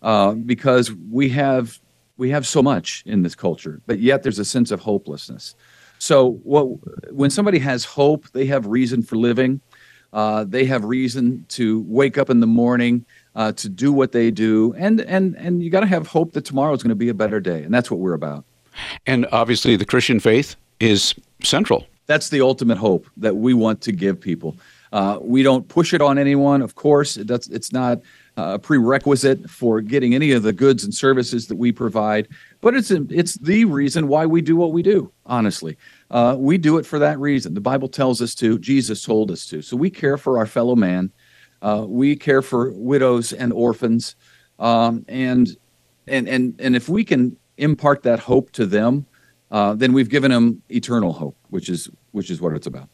uh, 0.02 0.34
because 0.34 0.92
we 1.12 1.30
have 1.30 1.80
we 2.16 2.30
have 2.30 2.46
so 2.46 2.62
much 2.62 3.04
in 3.08 3.24
this 3.24 3.34
culture, 3.34 3.82
but 3.88 3.98
yet 4.00 4.22
there's 4.22 4.38
a 4.38 4.46
sense 4.46 4.70
of 4.70 4.80
hopelessness. 4.80 5.56
So 5.98 6.34
what 6.44 6.66
when 7.12 7.32
somebody 7.32 7.58
has 7.60 7.86
hope, 7.86 8.30
they 8.32 8.46
have 8.46 8.68
reason 8.68 9.02
for 9.02 9.16
living. 9.16 9.62
Uh, 10.12 10.44
they 10.44 10.66
have 10.66 10.86
reason 10.86 11.44
to 11.50 11.84
wake 11.88 12.20
up 12.20 12.30
in 12.30 12.40
the 12.40 12.48
morning 12.48 13.04
uh, 13.36 13.52
to 13.54 13.70
do 13.70 13.92
what 13.92 14.12
they 14.12 14.32
do, 14.32 14.74
and 14.78 15.02
and 15.02 15.36
and 15.38 15.64
you 15.64 15.70
got 15.70 15.82
to 15.82 15.88
have 15.88 16.08
hope 16.08 16.34
that 16.34 16.46
tomorrow 16.46 16.74
is 16.74 16.84
going 16.84 16.90
to 16.90 16.96
be 16.96 17.10
a 17.10 17.14
better 17.14 17.40
day, 17.40 17.64
and 17.64 17.74
that's 17.74 17.90
what 17.90 18.00
we're 18.00 18.14
about. 18.14 18.46
And 19.06 19.28
obviously, 19.32 19.76
the 19.76 19.86
Christian 19.86 20.20
faith 20.20 20.56
is 20.80 21.16
central. 21.44 21.88
That's 22.06 22.30
the 22.30 22.42
ultimate 22.42 22.78
hope 22.78 23.08
that 23.18 23.38
we 23.38 23.54
want 23.54 23.82
to 23.82 23.92
give 23.92 24.20
people. 24.20 24.58
Uh, 24.92 25.18
we 25.22 25.42
don't 25.42 25.68
push 25.68 25.94
it 25.94 26.02
on 26.02 26.20
anyone, 26.20 26.62
of 26.62 26.76
course. 26.76 27.16
That's 27.16 27.48
it's 27.48 27.72
not 27.72 28.02
a 28.38 28.60
prerequisite 28.60 29.50
for 29.50 29.82
getting 29.82 30.14
any 30.14 30.32
of 30.32 30.44
the 30.44 30.54
goods 30.54 30.84
and 30.84 30.94
services 30.94 31.48
that 31.48 31.56
we 31.56 31.72
provide, 31.72 32.28
but 32.62 32.76
it's 32.76 32.92
it's 32.92 33.36
the 33.36 33.66
reason 33.66 34.08
why 34.08 34.26
we 34.26 34.42
do 34.42 34.56
what 34.56 34.72
we 34.72 34.84
do. 34.84 35.12
Honestly, 35.26 35.78
uh, 36.12 36.36
we 36.38 36.60
do 36.60 36.78
it 36.78 36.86
for 36.86 37.00
that 37.00 37.20
reason. 37.20 37.56
The 37.56 37.62
Bible 37.62 37.88
tells 37.88 38.22
us 38.22 38.36
to. 38.36 38.60
Jesus 38.60 39.04
told 39.04 39.32
us 39.32 39.48
to. 39.48 39.62
So 39.64 39.76
we 39.76 39.90
care 39.90 40.18
for 40.18 40.38
our 40.38 40.46
fellow 40.46 40.76
man 40.76 41.12
uh, 41.64 41.86
we 41.88 42.16
care 42.16 42.42
for 42.42 42.72
widows 42.72 43.34
and 43.34 43.52
orphans, 43.54 44.16
um, 44.60 45.06
and 45.08 45.58
and 46.08 46.28
and 46.28 46.60
and 46.60 46.76
if 46.76 46.90
we 46.90 47.04
can 47.04 47.38
impart 47.58 48.04
that 48.04 48.20
hope 48.20 48.52
to 48.52 48.66
them, 48.66 49.06
uh, 49.50 49.74
then 49.74 49.94
we've 49.94 50.10
given 50.10 50.30
them 50.30 50.62
eternal 50.70 51.14
hope, 51.14 51.38
which 51.50 51.70
is 51.70 51.90
which 52.12 52.30
is 52.30 52.42
what 52.42 52.54
it's 52.54 52.68
about. 52.68 52.90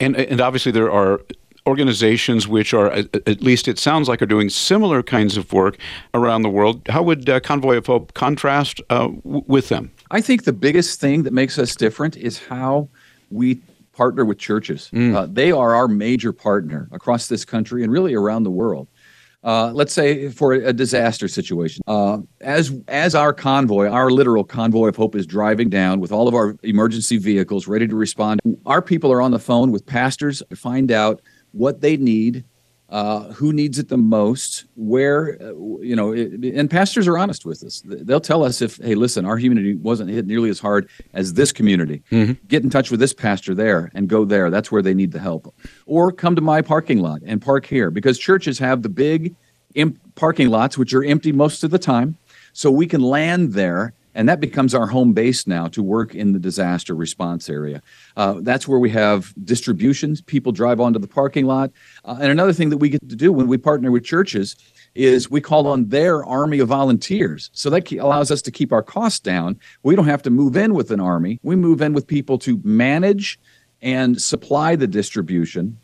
And 0.00 0.16
and 0.16 0.40
obviously 0.40 0.72
there 0.72 0.90
are 0.90 1.20
organizations 1.66 2.46
which 2.46 2.74
are 2.74 2.90
at 2.90 3.40
least 3.40 3.68
it 3.68 3.78
sounds 3.78 4.08
like 4.08 4.20
are 4.20 4.26
doing 4.26 4.50
similar 4.50 5.02
kinds 5.02 5.36
of 5.36 5.52
work 5.52 5.78
around 6.12 6.42
the 6.42 6.50
world. 6.50 6.82
How 6.88 7.02
would 7.02 7.28
uh, 7.28 7.40
Convoy 7.40 7.76
of 7.76 7.86
Hope 7.86 8.12
contrast 8.14 8.80
uh, 8.90 9.08
w- 9.08 9.44
with 9.46 9.68
them? 9.68 9.90
I 10.10 10.20
think 10.20 10.44
the 10.44 10.52
biggest 10.52 11.00
thing 11.00 11.22
that 11.22 11.32
makes 11.32 11.58
us 11.58 11.74
different 11.74 12.16
is 12.16 12.38
how 12.38 12.88
we 13.30 13.60
partner 13.94 14.24
with 14.24 14.38
churches. 14.38 14.90
Mm. 14.92 15.14
Uh, 15.14 15.26
they 15.30 15.52
are 15.52 15.74
our 15.74 15.88
major 15.88 16.32
partner 16.32 16.88
across 16.92 17.28
this 17.28 17.44
country 17.44 17.82
and 17.82 17.92
really 17.92 18.14
around 18.14 18.42
the 18.42 18.50
world. 18.50 18.88
Uh, 19.44 19.70
let's 19.74 19.92
say 19.92 20.30
for 20.30 20.54
a 20.54 20.72
disaster 20.72 21.28
situation, 21.28 21.82
uh, 21.86 22.16
as 22.40 22.72
as 22.88 23.14
our 23.14 23.30
convoy, 23.30 23.86
our 23.86 24.10
literal 24.10 24.42
convoy 24.42 24.88
of 24.88 24.96
hope 24.96 25.14
is 25.14 25.26
driving 25.26 25.68
down 25.68 26.00
with 26.00 26.12
all 26.12 26.26
of 26.26 26.34
our 26.34 26.56
emergency 26.62 27.18
vehicles 27.18 27.68
ready 27.68 27.86
to 27.86 27.94
respond. 27.94 28.40
Our 28.64 28.80
people 28.80 29.12
are 29.12 29.20
on 29.20 29.32
the 29.32 29.38
phone 29.38 29.70
with 29.70 29.84
pastors 29.84 30.42
to 30.48 30.56
find 30.56 30.90
out 30.90 31.20
what 31.52 31.82
they 31.82 31.98
need 31.98 32.44
uh, 32.94 33.32
who 33.32 33.52
needs 33.52 33.80
it 33.80 33.88
the 33.88 33.98
most, 33.98 34.66
where, 34.76 35.36
uh, 35.42 35.46
you 35.80 35.96
know, 35.96 36.12
it, 36.12 36.32
and 36.54 36.70
pastors 36.70 37.08
are 37.08 37.18
honest 37.18 37.44
with 37.44 37.64
us. 37.64 37.82
They'll 37.84 38.20
tell 38.20 38.44
us 38.44 38.62
if, 38.62 38.76
hey, 38.76 38.94
listen, 38.94 39.24
our 39.24 39.34
community 39.34 39.74
wasn't 39.74 40.10
hit 40.10 40.28
nearly 40.28 40.48
as 40.48 40.60
hard 40.60 40.88
as 41.12 41.34
this 41.34 41.50
community. 41.50 42.04
Mm-hmm. 42.12 42.34
Get 42.46 42.62
in 42.62 42.70
touch 42.70 42.92
with 42.92 43.00
this 43.00 43.12
pastor 43.12 43.52
there 43.52 43.90
and 43.94 44.08
go 44.08 44.24
there. 44.24 44.48
That's 44.48 44.70
where 44.70 44.80
they 44.80 44.94
need 44.94 45.10
the 45.10 45.18
help. 45.18 45.52
Or 45.86 46.12
come 46.12 46.36
to 46.36 46.40
my 46.40 46.62
parking 46.62 47.00
lot 47.00 47.20
and 47.26 47.42
park 47.42 47.66
here 47.66 47.90
because 47.90 48.16
churches 48.16 48.60
have 48.60 48.82
the 48.82 48.88
big 48.88 49.34
imp- 49.74 49.98
parking 50.14 50.48
lots, 50.48 50.78
which 50.78 50.94
are 50.94 51.02
empty 51.02 51.32
most 51.32 51.64
of 51.64 51.72
the 51.72 51.80
time. 51.80 52.16
So 52.52 52.70
we 52.70 52.86
can 52.86 53.00
land 53.00 53.54
there 53.54 53.92
and 54.14 54.28
that 54.28 54.40
becomes 54.40 54.74
our 54.74 54.86
home 54.86 55.12
base 55.12 55.46
now 55.46 55.66
to 55.68 55.82
work 55.82 56.14
in 56.14 56.32
the 56.32 56.38
disaster 56.38 56.94
response 56.94 57.48
area. 57.48 57.82
Uh, 58.16 58.36
that's 58.40 58.68
where 58.68 58.78
we 58.78 58.90
have 58.90 59.34
distributions. 59.44 60.20
People 60.20 60.52
drive 60.52 60.80
onto 60.80 60.98
the 60.98 61.08
parking 61.08 61.46
lot. 61.46 61.70
Uh, 62.04 62.18
and 62.20 62.30
another 62.30 62.52
thing 62.52 62.70
that 62.70 62.78
we 62.78 62.88
get 62.88 63.08
to 63.08 63.16
do 63.16 63.32
when 63.32 63.48
we 63.48 63.58
partner 63.58 63.90
with 63.90 64.04
churches 64.04 64.56
is 64.94 65.30
we 65.30 65.40
call 65.40 65.66
on 65.66 65.88
their 65.88 66.24
army 66.24 66.60
of 66.60 66.68
volunteers. 66.68 67.50
So 67.52 67.68
that 67.70 67.90
allows 67.92 68.30
us 68.30 68.42
to 68.42 68.50
keep 68.50 68.72
our 68.72 68.82
costs 68.82 69.20
down. 69.20 69.58
We 69.82 69.96
don't 69.96 70.06
have 70.06 70.22
to 70.22 70.30
move 70.30 70.56
in 70.56 70.74
with 70.74 70.90
an 70.90 71.00
army. 71.00 71.40
We 71.42 71.56
move 71.56 71.82
in 71.82 71.92
with 71.92 72.06
people 72.06 72.38
to 72.40 72.60
manage 72.62 73.38
and 73.82 74.20
supply 74.20 74.76
the 74.76 74.86
distribution 74.86 75.78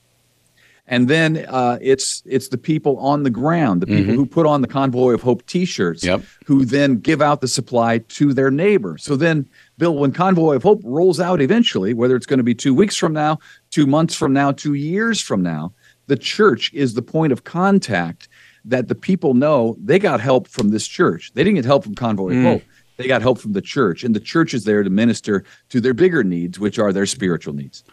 and 0.90 1.06
then 1.06 1.46
uh, 1.48 1.78
it's 1.80 2.22
it's 2.26 2.48
the 2.48 2.58
people 2.58 2.98
on 2.98 3.22
the 3.22 3.30
ground, 3.30 3.80
the 3.80 3.86
people 3.86 4.02
mm-hmm. 4.02 4.14
who 4.16 4.26
put 4.26 4.44
on 4.44 4.60
the 4.60 4.66
Convoy 4.66 5.12
of 5.12 5.22
Hope 5.22 5.46
T-shirts, 5.46 6.04
yep. 6.04 6.22
who 6.44 6.64
then 6.64 6.96
give 6.96 7.22
out 7.22 7.40
the 7.40 7.48
supply 7.48 7.98
to 7.98 8.34
their 8.34 8.50
neighbor. 8.50 8.98
So 8.98 9.14
then, 9.14 9.48
Bill, 9.78 9.94
when 9.94 10.10
Convoy 10.10 10.56
of 10.56 10.64
Hope 10.64 10.80
rolls 10.84 11.20
out 11.20 11.40
eventually, 11.40 11.94
whether 11.94 12.16
it's 12.16 12.26
going 12.26 12.38
to 12.38 12.44
be 12.44 12.56
two 12.56 12.74
weeks 12.74 12.96
from 12.96 13.12
now, 13.12 13.38
two 13.70 13.86
months 13.86 14.16
from 14.16 14.32
now, 14.32 14.50
two 14.50 14.74
years 14.74 15.20
from 15.20 15.42
now, 15.42 15.72
the 16.08 16.16
church 16.16 16.72
is 16.74 16.94
the 16.94 17.02
point 17.02 17.32
of 17.32 17.44
contact 17.44 18.28
that 18.64 18.88
the 18.88 18.96
people 18.96 19.34
know 19.34 19.76
they 19.82 20.00
got 20.00 20.20
help 20.20 20.48
from 20.48 20.70
this 20.70 20.88
church. 20.88 21.30
They 21.34 21.44
didn't 21.44 21.54
get 21.54 21.64
help 21.64 21.84
from 21.84 21.94
Convoy 21.94 22.32
mm. 22.32 22.38
of 22.38 22.44
Hope. 22.44 22.62
They 22.96 23.06
got 23.06 23.22
help 23.22 23.38
from 23.38 23.52
the 23.52 23.62
church, 23.62 24.02
and 24.02 24.14
the 24.14 24.20
church 24.20 24.54
is 24.54 24.64
there 24.64 24.82
to 24.82 24.90
minister 24.90 25.44
to 25.68 25.80
their 25.80 25.94
bigger 25.94 26.24
needs, 26.24 26.58
which 26.58 26.80
are 26.80 26.92
their 26.92 27.06
spiritual 27.06 27.54
needs. 27.54 27.84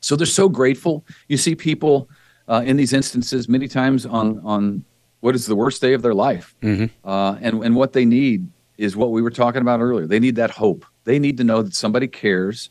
So 0.00 0.16
they're 0.16 0.26
so 0.26 0.48
grateful. 0.50 1.04
You 1.28 1.38
see 1.38 1.54
people 1.54 2.08
uh, 2.52 2.62
in 2.66 2.76
these 2.76 2.92
instances 2.92 3.48
many 3.48 3.66
times 3.66 4.04
on 4.04 4.38
on 4.44 4.84
what 5.20 5.34
is 5.34 5.46
the 5.46 5.56
worst 5.56 5.80
day 5.80 5.94
of 5.94 6.02
their 6.02 6.12
life, 6.12 6.54
mm-hmm. 6.60 6.86
uh, 7.08 7.36
and 7.40 7.64
and 7.64 7.74
what 7.74 7.94
they 7.94 8.04
need 8.04 8.46
is 8.76 8.94
what 8.94 9.10
we 9.10 9.22
were 9.22 9.30
talking 9.30 9.62
about 9.62 9.80
earlier. 9.80 10.06
They 10.06 10.20
need 10.20 10.36
that 10.36 10.50
hope. 10.50 10.84
They 11.04 11.18
need 11.18 11.38
to 11.38 11.44
know 11.44 11.62
that 11.62 11.74
somebody 11.74 12.08
cares, 12.08 12.68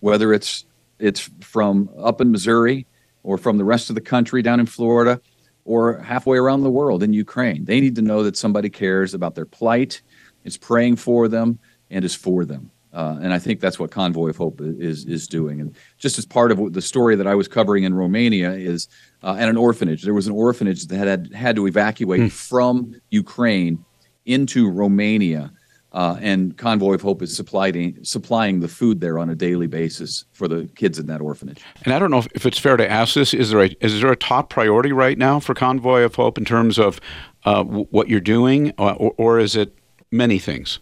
whether 0.00 0.32
it's 0.32 0.64
it's 0.98 1.30
from 1.40 1.88
up 1.96 2.20
in 2.20 2.32
Missouri 2.32 2.86
or 3.22 3.38
from 3.38 3.56
the 3.56 3.64
rest 3.64 3.88
of 3.88 3.94
the 3.94 4.00
country 4.00 4.42
down 4.42 4.58
in 4.58 4.66
Florida 4.66 5.20
or 5.64 5.98
halfway 5.98 6.38
around 6.38 6.62
the 6.62 6.70
world 6.70 7.02
in 7.02 7.12
Ukraine. 7.12 7.64
They 7.66 7.80
need 7.80 7.94
to 7.96 8.02
know 8.02 8.24
that 8.24 8.36
somebody 8.36 8.70
cares 8.70 9.14
about 9.14 9.36
their 9.36 9.44
plight, 9.44 10.02
is 10.44 10.56
praying 10.56 10.96
for 10.96 11.28
them, 11.28 11.58
and 11.90 12.04
is 12.04 12.16
for 12.16 12.44
them. 12.44 12.72
Uh, 12.92 13.18
and 13.22 13.32
I 13.32 13.38
think 13.38 13.60
that's 13.60 13.78
what 13.78 13.90
Convoy 13.90 14.30
of 14.30 14.36
Hope 14.36 14.60
is 14.60 15.04
is 15.04 15.28
doing. 15.28 15.60
And 15.60 15.74
just 15.98 16.18
as 16.18 16.26
part 16.26 16.50
of 16.50 16.72
the 16.72 16.82
story 16.82 17.16
that 17.16 17.26
I 17.26 17.34
was 17.34 17.48
covering 17.48 17.84
in 17.84 17.94
Romania 17.94 18.52
is 18.52 18.88
uh, 19.22 19.36
at 19.38 19.48
an 19.48 19.56
orphanage. 19.56 20.02
There 20.02 20.14
was 20.14 20.26
an 20.26 20.32
orphanage 20.32 20.86
that 20.86 21.06
had 21.06 21.32
had 21.32 21.56
to 21.56 21.66
evacuate 21.66 22.20
mm. 22.20 22.32
from 22.32 23.00
Ukraine 23.10 23.84
into 24.24 24.68
Romania 24.68 25.52
uh, 25.92 26.16
and 26.20 26.56
Convoy 26.56 26.94
of 26.94 27.02
Hope 27.02 27.20
is 27.22 27.34
supplying 27.34 28.02
supplying 28.04 28.60
the 28.60 28.68
food 28.68 29.00
there 29.00 29.18
on 29.18 29.28
a 29.28 29.34
daily 29.34 29.66
basis 29.66 30.24
for 30.32 30.46
the 30.46 30.68
kids 30.76 30.98
in 30.98 31.06
that 31.06 31.20
orphanage. 31.20 31.60
And 31.84 31.92
I 31.92 31.98
don't 31.98 32.10
know 32.10 32.22
if, 32.34 32.46
it's 32.46 32.58
fair 32.58 32.76
to 32.76 32.88
ask 32.88 33.14
this: 33.14 33.34
is 33.34 33.50
there 33.50 33.64
a, 33.64 33.76
is 33.80 34.00
there 34.00 34.12
a 34.12 34.16
top 34.16 34.50
priority 34.50 34.92
right 34.92 35.18
now 35.18 35.40
for 35.40 35.52
Convoy 35.54 36.02
of 36.02 36.14
Hope 36.14 36.38
in 36.38 36.44
terms 36.44 36.78
of 36.78 37.00
uh, 37.44 37.64
what 37.64 38.08
you're 38.08 38.20
doing, 38.20 38.72
uh, 38.78 38.92
or, 38.92 39.14
or 39.16 39.38
is 39.40 39.56
it 39.56 39.76
many 40.12 40.38
things? 40.38 40.78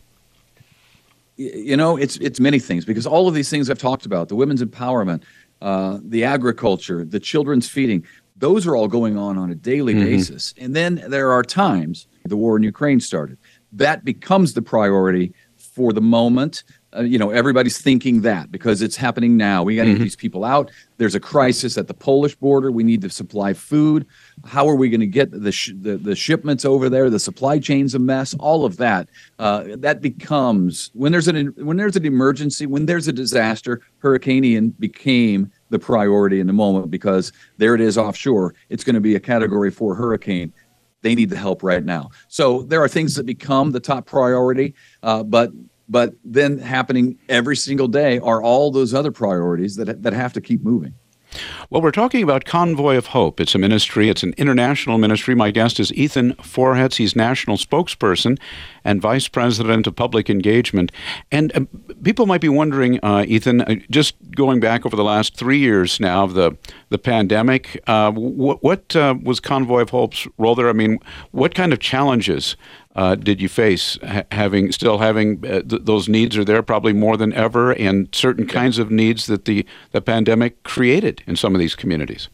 You 1.38 1.76
know, 1.76 1.96
it's 1.96 2.16
it's 2.16 2.40
many 2.40 2.58
things 2.58 2.84
because 2.84 3.06
all 3.06 3.28
of 3.28 3.34
these 3.34 3.48
things 3.48 3.70
I've 3.70 3.78
talked 3.78 4.04
about, 4.04 4.28
the 4.28 4.34
women's 4.34 4.62
empowerment, 4.62 5.22
uh, 5.62 5.98
the 6.02 6.24
agriculture, 6.24 7.04
the 7.04 7.20
children's 7.20 7.68
feeding, 7.68 8.04
those 8.36 8.66
are 8.66 8.76
all 8.76 8.88
going 8.88 9.16
on 9.16 9.38
on 9.38 9.50
a 9.50 9.54
daily 9.54 9.94
mm-hmm. 9.94 10.04
basis. 10.04 10.52
And 10.58 10.74
then 10.74 11.02
there 11.08 11.32
are 11.32 11.42
times 11.42 12.08
the 12.24 12.36
war 12.36 12.56
in 12.56 12.62
Ukraine 12.64 13.00
started 13.00 13.38
that 13.72 14.04
becomes 14.04 14.54
the 14.54 14.62
priority 14.62 15.32
for 15.56 15.92
the 15.92 16.00
moment. 16.00 16.64
Uh, 16.96 17.02
you 17.02 17.18
know, 17.18 17.28
everybody's 17.28 17.78
thinking 17.78 18.22
that 18.22 18.50
because 18.50 18.80
it's 18.80 18.96
happening 18.96 19.36
now. 19.36 19.62
We 19.62 19.76
got 19.76 19.82
to 19.82 19.90
mm-hmm. 19.90 19.98
get 19.98 20.04
these 20.04 20.16
people 20.16 20.42
out. 20.42 20.70
There's 20.96 21.14
a 21.14 21.20
crisis 21.20 21.76
at 21.76 21.86
the 21.86 21.92
Polish 21.92 22.34
border. 22.34 22.72
We 22.72 22.82
need 22.82 23.02
to 23.02 23.10
supply 23.10 23.52
food. 23.52 24.06
How 24.46 24.66
are 24.66 24.74
we 24.74 24.88
going 24.88 25.00
to 25.00 25.06
get 25.06 25.30
the, 25.30 25.52
sh- 25.52 25.72
the, 25.78 25.98
the 25.98 26.16
shipments 26.16 26.64
over 26.64 26.88
there? 26.88 27.10
The 27.10 27.18
supply 27.18 27.58
chain's 27.58 27.94
a 27.94 27.98
mess. 27.98 28.34
All 28.38 28.64
of 28.64 28.78
that 28.78 29.10
uh, 29.38 29.64
that 29.76 30.00
becomes 30.00 30.90
when 30.94 31.12
there's 31.12 31.28
an 31.28 31.52
when 31.58 31.76
there's 31.76 31.96
an 31.96 32.06
emergency, 32.06 32.64
when 32.64 32.86
there's 32.86 33.06
a 33.06 33.12
disaster. 33.12 33.82
Hurricane 33.98 34.44
Ian 34.44 34.70
became 34.70 35.52
the 35.68 35.78
priority 35.78 36.40
in 36.40 36.46
the 36.46 36.52
moment 36.54 36.90
because 36.90 37.32
there 37.58 37.74
it 37.74 37.82
is 37.82 37.98
offshore. 37.98 38.54
It's 38.70 38.84
going 38.84 38.94
to 38.94 39.00
be 39.00 39.14
a 39.14 39.20
Category 39.20 39.70
Four 39.70 39.94
hurricane 39.94 40.52
they 41.02 41.14
need 41.14 41.30
the 41.30 41.36
help 41.36 41.62
right 41.62 41.84
now. 41.84 42.10
So 42.28 42.62
there 42.62 42.82
are 42.82 42.88
things 42.88 43.14
that 43.14 43.24
become 43.24 43.70
the 43.70 43.80
top 43.80 44.06
priority, 44.06 44.74
uh, 45.02 45.22
but 45.22 45.52
but 45.88 46.14
then 46.24 46.58
happening 46.58 47.18
every 47.28 47.56
single 47.56 47.88
day 47.88 48.18
are 48.18 48.42
all 48.42 48.70
those 48.70 48.94
other 48.94 49.12
priorities 49.12 49.76
that 49.76 50.02
that 50.02 50.12
have 50.12 50.32
to 50.34 50.40
keep 50.40 50.62
moving. 50.62 50.94
Well, 51.70 51.82
we're 51.82 51.90
talking 51.90 52.22
about 52.22 52.44
Convoy 52.44 52.96
of 52.96 53.08
Hope. 53.08 53.40
It's 53.40 53.54
a 53.54 53.58
ministry, 53.58 54.08
it's 54.08 54.22
an 54.22 54.34
international 54.38 54.98
ministry. 54.98 55.34
My 55.34 55.50
guest 55.50 55.78
is 55.78 55.92
Ethan 55.92 56.34
Forhetz. 56.34 56.96
He's 56.96 57.14
national 57.14 57.58
spokesperson 57.58 58.38
and 58.84 59.02
vice 59.02 59.28
president 59.28 59.86
of 59.86 59.94
public 59.94 60.30
engagement. 60.30 60.90
And 61.30 61.54
uh, 61.54 61.60
people 62.02 62.26
might 62.26 62.40
be 62.40 62.48
wondering, 62.48 62.98
uh, 63.02 63.24
Ethan, 63.28 63.60
uh, 63.60 63.74
just 63.90 64.14
going 64.34 64.60
back 64.60 64.86
over 64.86 64.96
the 64.96 65.04
last 65.04 65.36
three 65.36 65.58
years 65.58 66.00
now 66.00 66.24
of 66.24 66.34
the, 66.34 66.56
the 66.88 66.98
pandemic, 66.98 67.82
uh, 67.86 68.10
what, 68.12 68.62
what 68.62 68.96
uh, 68.96 69.14
was 69.22 69.40
Convoy 69.40 69.82
of 69.82 69.90
Hope's 69.90 70.26
role 70.38 70.54
there? 70.54 70.70
I 70.70 70.72
mean, 70.72 70.98
what 71.32 71.54
kind 71.54 71.72
of 71.72 71.78
challenges 71.78 72.56
uh, 72.98 73.14
did 73.14 73.40
you 73.40 73.48
face 73.48 73.96
ha- 74.02 74.24
having 74.32 74.72
still 74.72 74.98
having 74.98 75.46
uh, 75.46 75.62
th- 75.62 75.82
those 75.84 76.08
needs 76.08 76.36
are 76.36 76.44
there 76.44 76.64
probably 76.64 76.92
more 76.92 77.16
than 77.16 77.32
ever 77.32 77.70
and 77.74 78.08
certain 78.12 78.44
kinds 78.44 78.76
of 78.76 78.90
needs 78.90 79.26
that 79.26 79.44
the 79.44 79.64
the 79.92 80.00
pandemic 80.00 80.60
created 80.64 81.22
in 81.24 81.36
some 81.36 81.54
of 81.54 81.60
these 81.60 81.76
communities 81.76 82.28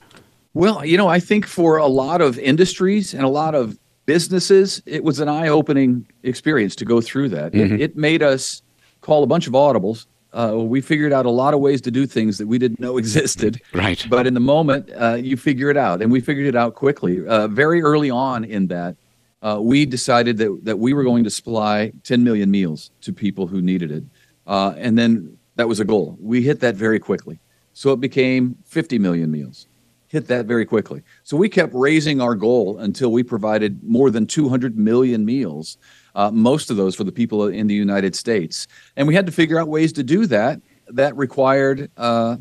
well 0.54 0.82
you 0.82 0.96
know 0.96 1.06
i 1.06 1.20
think 1.20 1.44
for 1.46 1.76
a 1.76 1.86
lot 1.86 2.22
of 2.22 2.38
industries 2.38 3.12
and 3.12 3.24
a 3.24 3.28
lot 3.28 3.54
of 3.54 3.78
businesses 4.06 4.82
it 4.86 5.04
was 5.04 5.20
an 5.20 5.28
eye-opening 5.28 6.06
experience 6.22 6.74
to 6.74 6.86
go 6.86 6.98
through 7.02 7.28
that 7.28 7.52
mm-hmm. 7.52 7.74
it, 7.74 7.80
it, 7.82 7.96
made 7.96 8.22
us 8.22 8.62
call 9.02 9.22
a 9.22 9.26
bunch 9.26 9.46
of 9.46 9.52
audibles 9.52 10.06
uh, 10.32 10.56
we 10.56 10.80
figured 10.80 11.12
out 11.12 11.26
a 11.26 11.30
lot 11.30 11.52
of 11.52 11.60
ways 11.60 11.80
to 11.82 11.90
do 11.90 12.06
things 12.06 12.38
that 12.38 12.48
we 12.48 12.58
didn't 12.58 12.80
know 12.80 12.96
existed. 12.98 13.60
Right. 13.72 14.04
But 14.10 14.26
in 14.26 14.34
the 14.34 14.40
moment, 14.40 14.90
uh, 15.00 15.14
you 15.14 15.36
figure 15.36 15.70
it 15.70 15.76
out, 15.76 16.02
and 16.02 16.10
we 16.10 16.20
figured 16.20 16.46
it 16.46 16.56
out 16.56 16.74
quickly. 16.74 17.24
Uh, 17.24 17.46
very 17.46 17.82
early 17.82 18.10
on 18.10 18.42
in 18.42 18.66
that, 18.66 18.96
uh, 19.44 19.58
we 19.60 19.84
decided 19.84 20.38
that, 20.38 20.64
that 20.64 20.78
we 20.78 20.94
were 20.94 21.04
going 21.04 21.22
to 21.22 21.30
supply 21.30 21.92
10 22.02 22.24
million 22.24 22.50
meals 22.50 22.90
to 23.02 23.12
people 23.12 23.46
who 23.46 23.60
needed 23.60 23.92
it. 23.92 24.02
Uh, 24.46 24.74
and 24.78 24.98
then 24.98 25.36
that 25.56 25.68
was 25.68 25.80
a 25.80 25.84
goal. 25.84 26.16
We 26.18 26.42
hit 26.42 26.60
that 26.60 26.76
very 26.76 26.98
quickly. 26.98 27.38
So 27.74 27.92
it 27.92 28.00
became 28.00 28.56
50 28.64 28.98
million 28.98 29.30
meals. 29.30 29.66
Hit 30.08 30.28
that 30.28 30.46
very 30.46 30.64
quickly. 30.64 31.02
So 31.24 31.36
we 31.36 31.48
kept 31.48 31.74
raising 31.74 32.22
our 32.22 32.34
goal 32.34 32.78
until 32.78 33.12
we 33.12 33.22
provided 33.22 33.82
more 33.84 34.10
than 34.10 34.26
200 34.26 34.78
million 34.78 35.24
meals, 35.26 35.76
uh, 36.14 36.30
most 36.30 36.70
of 36.70 36.76
those 36.78 36.94
for 36.94 37.04
the 37.04 37.12
people 37.12 37.48
in 37.48 37.66
the 37.66 37.74
United 37.74 38.16
States. 38.16 38.66
And 38.96 39.06
we 39.06 39.14
had 39.14 39.26
to 39.26 39.32
figure 39.32 39.58
out 39.58 39.68
ways 39.68 39.92
to 39.94 40.02
do 40.02 40.26
that. 40.26 40.60
That 40.88 41.16
required 41.16 41.90
uh, 41.96 42.36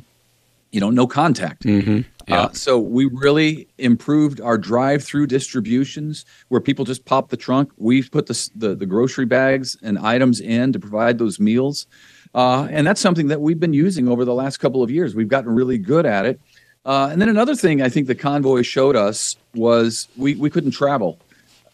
you 0.73 0.79
know, 0.79 0.89
no 0.89 1.05
contact. 1.07 1.63
Mm-hmm. 1.63 2.01
Yeah. 2.27 2.41
Uh, 2.41 2.51
so 2.53 2.79
we 2.79 3.05
really 3.05 3.67
improved 3.77 4.41
our 4.41 4.57
drive-through 4.57 5.27
distributions 5.27 6.25
where 6.47 6.59
people 6.59 6.83
just 6.83 7.05
pop 7.05 7.29
the 7.29 7.37
trunk. 7.37 7.71
We've 7.77 8.09
put 8.11 8.25
the, 8.25 8.49
the, 8.55 8.75
the 8.75 8.85
grocery 8.85 9.25
bags 9.25 9.77
and 9.83 9.99
items 9.99 10.39
in 10.39 10.73
to 10.73 10.79
provide 10.79 11.19
those 11.19 11.39
meals. 11.39 11.85
Uh, 12.33 12.67
and 12.71 12.87
that's 12.87 12.99
something 12.99 13.27
that 13.27 13.39
we've 13.39 13.59
been 13.59 13.73
using 13.73 14.07
over 14.07 14.25
the 14.25 14.33
last 14.33 14.57
couple 14.57 14.81
of 14.81 14.89
years. 14.89 15.13
We've 15.13 15.27
gotten 15.27 15.53
really 15.53 15.77
good 15.77 16.05
at 16.05 16.25
it. 16.25 16.39
Uh, 16.85 17.09
and 17.11 17.21
then 17.21 17.29
another 17.29 17.55
thing 17.55 17.81
I 17.81 17.89
think 17.89 18.07
the 18.07 18.15
COVID 18.15 18.65
showed 18.65 18.95
us 18.95 19.35
was 19.53 20.07
we, 20.17 20.33
we 20.35 20.49
couldn't 20.49 20.71
travel 20.71 21.19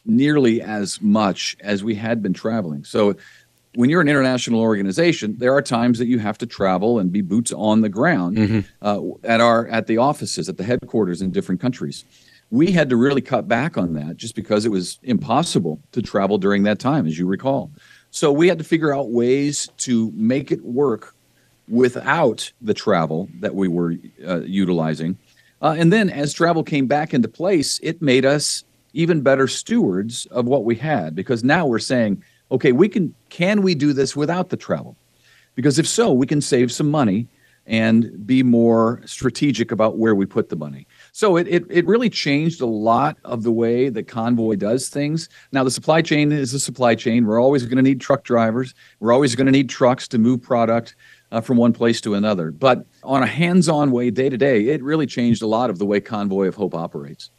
nearly 0.05 0.61
as 0.61 1.01
much 1.01 1.55
as 1.61 1.83
we 1.83 1.95
had 1.95 2.21
been 2.21 2.33
traveling. 2.33 2.83
So 2.83 3.15
when 3.75 3.89
you're 3.89 4.01
an 4.01 4.09
international 4.09 4.61
organization, 4.61 5.35
there 5.37 5.53
are 5.53 5.61
times 5.61 5.99
that 5.99 6.07
you 6.07 6.19
have 6.19 6.37
to 6.39 6.45
travel 6.45 6.99
and 6.99 7.11
be 7.11 7.21
boots 7.21 7.51
on 7.53 7.81
the 7.81 7.89
ground 7.89 8.37
mm-hmm. 8.37 8.59
uh, 8.81 8.99
at 9.23 9.41
our 9.41 9.67
at 9.67 9.87
the 9.87 9.97
offices, 9.97 10.49
at 10.49 10.57
the 10.57 10.63
headquarters 10.63 11.21
in 11.21 11.31
different 11.31 11.61
countries. 11.61 12.03
We 12.51 12.71
had 12.71 12.89
to 12.89 12.97
really 12.97 13.21
cut 13.21 13.47
back 13.47 13.77
on 13.77 13.93
that 13.93 14.17
just 14.17 14.35
because 14.35 14.65
it 14.65 14.69
was 14.69 14.97
impossible 15.03 15.79
to 15.91 16.01
travel 16.01 16.39
during 16.39 16.63
that 16.63 16.79
time, 16.79 17.05
as 17.05 17.19
you 17.19 17.27
recall. 17.27 17.71
So 18.09 18.31
we 18.31 18.47
had 18.47 18.57
to 18.57 18.63
figure 18.63 18.93
out 18.93 19.11
ways 19.11 19.69
to 19.77 20.11
make 20.15 20.51
it 20.51 20.65
work 20.65 21.13
without 21.67 22.51
the 22.59 22.73
travel 22.73 23.29
that 23.39 23.53
we 23.53 23.67
were 23.67 23.95
uh, 24.27 24.39
utilizing. 24.39 25.15
Uh, 25.61 25.75
and 25.77 25.93
then 25.93 26.09
as 26.09 26.33
travel 26.33 26.63
came 26.63 26.87
back 26.87 27.13
into 27.13 27.27
place, 27.27 27.79
it 27.83 28.01
made 28.01 28.25
us 28.25 28.63
even 28.93 29.21
better 29.21 29.47
stewards 29.47 30.25
of 30.27 30.45
what 30.45 30.63
we 30.63 30.75
had 30.75 31.13
because 31.13 31.43
now 31.43 31.67
we're 31.67 31.77
saying, 31.77 32.23
okay, 32.51 32.71
we 32.71 32.89
can 32.89 33.13
can 33.29 33.61
we 33.61 33.75
do 33.75 33.93
this 33.93 34.15
without 34.15 34.49
the 34.49 34.57
travel? 34.57 34.97
Because 35.55 35.79
if 35.79 35.87
so, 35.87 36.13
we 36.13 36.25
can 36.25 36.41
save 36.41 36.71
some 36.71 36.89
money 36.89 37.27
and 37.69 38.25
be 38.25 38.41
more 38.41 39.01
strategic 39.05 39.71
about 39.71 39.97
where 39.97 40.15
we 40.15 40.25
put 40.25 40.49
the 40.49 40.55
money. 40.55 40.87
So 41.11 41.37
it, 41.37 41.47
it, 41.47 41.65
it 41.69 41.85
really 41.85 42.09
changed 42.09 42.61
a 42.61 42.65
lot 42.65 43.17
of 43.23 43.43
the 43.43 43.51
way 43.51 43.89
that 43.89 44.07
Convoy 44.07 44.55
does 44.55 44.89
things. 44.89 45.29
Now, 45.51 45.63
the 45.63 45.69
supply 45.69 46.01
chain 46.01 46.31
is 46.31 46.53
a 46.55 46.59
supply 46.59 46.95
chain. 46.95 47.27
We're 47.27 47.39
always 47.39 47.65
going 47.65 47.77
to 47.77 47.83
need 47.83 48.01
truck 48.01 48.23
drivers, 48.23 48.73
we're 48.99 49.13
always 49.13 49.35
going 49.35 49.45
to 49.45 49.51
need 49.51 49.69
trucks 49.69 50.07
to 50.09 50.17
move 50.17 50.41
product. 50.41 50.95
Uh, 51.31 51.39
from 51.39 51.57
one 51.57 51.71
place 51.71 52.01
to 52.01 52.15
another. 52.15 52.49
But 52.49 52.87
on 53.03 53.21
a 53.21 53.27
hands 53.27 53.69
on 53.69 53.91
way, 53.91 54.09
day 54.09 54.29
to 54.29 54.35
day, 54.35 54.69
it 54.69 54.81
really 54.81 55.05
changed 55.05 55.43
a 55.43 55.45
lot 55.45 55.69
of 55.69 55.77
the 55.77 55.85
way 55.85 56.01
Convoy 56.01 56.47
of 56.47 56.55
Hope 56.55 56.73
operates. 56.73 57.29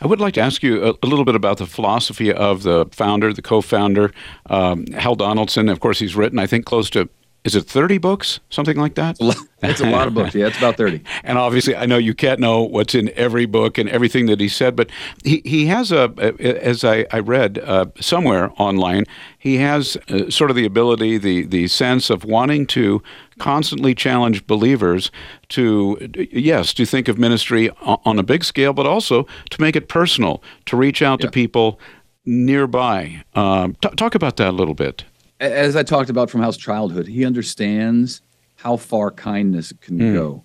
I 0.00 0.06
would 0.06 0.20
like 0.20 0.34
to 0.34 0.40
ask 0.40 0.62
you 0.62 0.82
a, 0.84 0.94
a, 1.02 1.06
little 1.06 1.24
bit 1.24 1.34
about 1.34 1.58
the 1.58 1.66
philosophy 1.66 2.32
of 2.32 2.62
the 2.62 2.86
founder, 2.90 3.32
the 3.32 3.42
co-founder, 3.42 4.12
um, 4.46 4.86
Hal 4.88 5.14
Donaldson. 5.14 5.68
Of 5.68 5.80
course, 5.80 5.98
he's 5.98 6.16
written, 6.16 6.38
I 6.38 6.46
think, 6.46 6.64
close 6.64 6.88
to 6.90 7.08
is 7.48 7.56
it 7.56 7.64
30 7.64 7.96
books, 7.96 8.40
something 8.50 8.76
like 8.76 8.94
that? 8.96 9.16
It's 9.62 9.80
a 9.80 9.88
lot 9.88 10.06
of 10.06 10.12
books. 10.12 10.34
Yeah, 10.34 10.48
it's 10.48 10.58
about 10.58 10.76
30. 10.76 11.02
and 11.24 11.38
obviously, 11.38 11.74
I 11.74 11.86
know 11.86 11.96
you 11.96 12.12
can't 12.12 12.38
know 12.40 12.62
what's 12.62 12.94
in 12.94 13.10
every 13.16 13.46
book 13.46 13.78
and 13.78 13.88
everything 13.88 14.26
that 14.26 14.38
he 14.38 14.48
said, 14.48 14.76
but 14.76 14.90
he, 15.24 15.40
he 15.46 15.64
has 15.64 15.90
a, 15.90 16.12
as 16.38 16.84
I, 16.84 17.06
I 17.10 17.20
read 17.20 17.58
uh, 17.60 17.86
somewhere 17.98 18.52
online, 18.58 19.04
he 19.38 19.56
has 19.56 19.96
uh, 20.10 20.28
sort 20.28 20.50
of 20.50 20.56
the 20.56 20.66
ability, 20.66 21.16
the, 21.16 21.46
the 21.46 21.68
sense 21.68 22.10
of 22.10 22.22
wanting 22.22 22.66
to 22.66 23.02
constantly 23.38 23.94
challenge 23.94 24.46
believers 24.46 25.10
to, 25.48 25.98
yes, 26.30 26.74
to 26.74 26.84
think 26.84 27.08
of 27.08 27.16
ministry 27.16 27.70
on 27.80 28.18
a 28.18 28.22
big 28.22 28.44
scale, 28.44 28.74
but 28.74 28.84
also 28.84 29.26
to 29.48 29.60
make 29.60 29.74
it 29.74 29.88
personal, 29.88 30.42
to 30.66 30.76
reach 30.76 31.00
out 31.00 31.20
yeah. 31.20 31.26
to 31.26 31.32
people 31.32 31.80
nearby. 32.26 33.24
Um, 33.34 33.74
t- 33.80 33.88
talk 33.96 34.14
about 34.14 34.36
that 34.36 34.48
a 34.48 34.52
little 34.52 34.74
bit 34.74 35.04
as 35.40 35.76
I 35.76 35.82
talked 35.82 36.10
about 36.10 36.30
from 36.30 36.40
Hal's 36.40 36.56
childhood, 36.56 37.06
he 37.06 37.24
understands 37.24 38.22
how 38.56 38.76
far 38.76 39.10
kindness 39.10 39.72
can 39.80 39.98
mm. 39.98 40.14
go. 40.14 40.44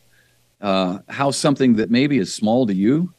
Uh, 0.61 0.99
how 1.09 1.31
something 1.31 1.75
that 1.75 1.91
maybe 1.91 2.19
is 2.19 2.33
small 2.33 2.65
to 2.65 2.73
you 2.73 3.13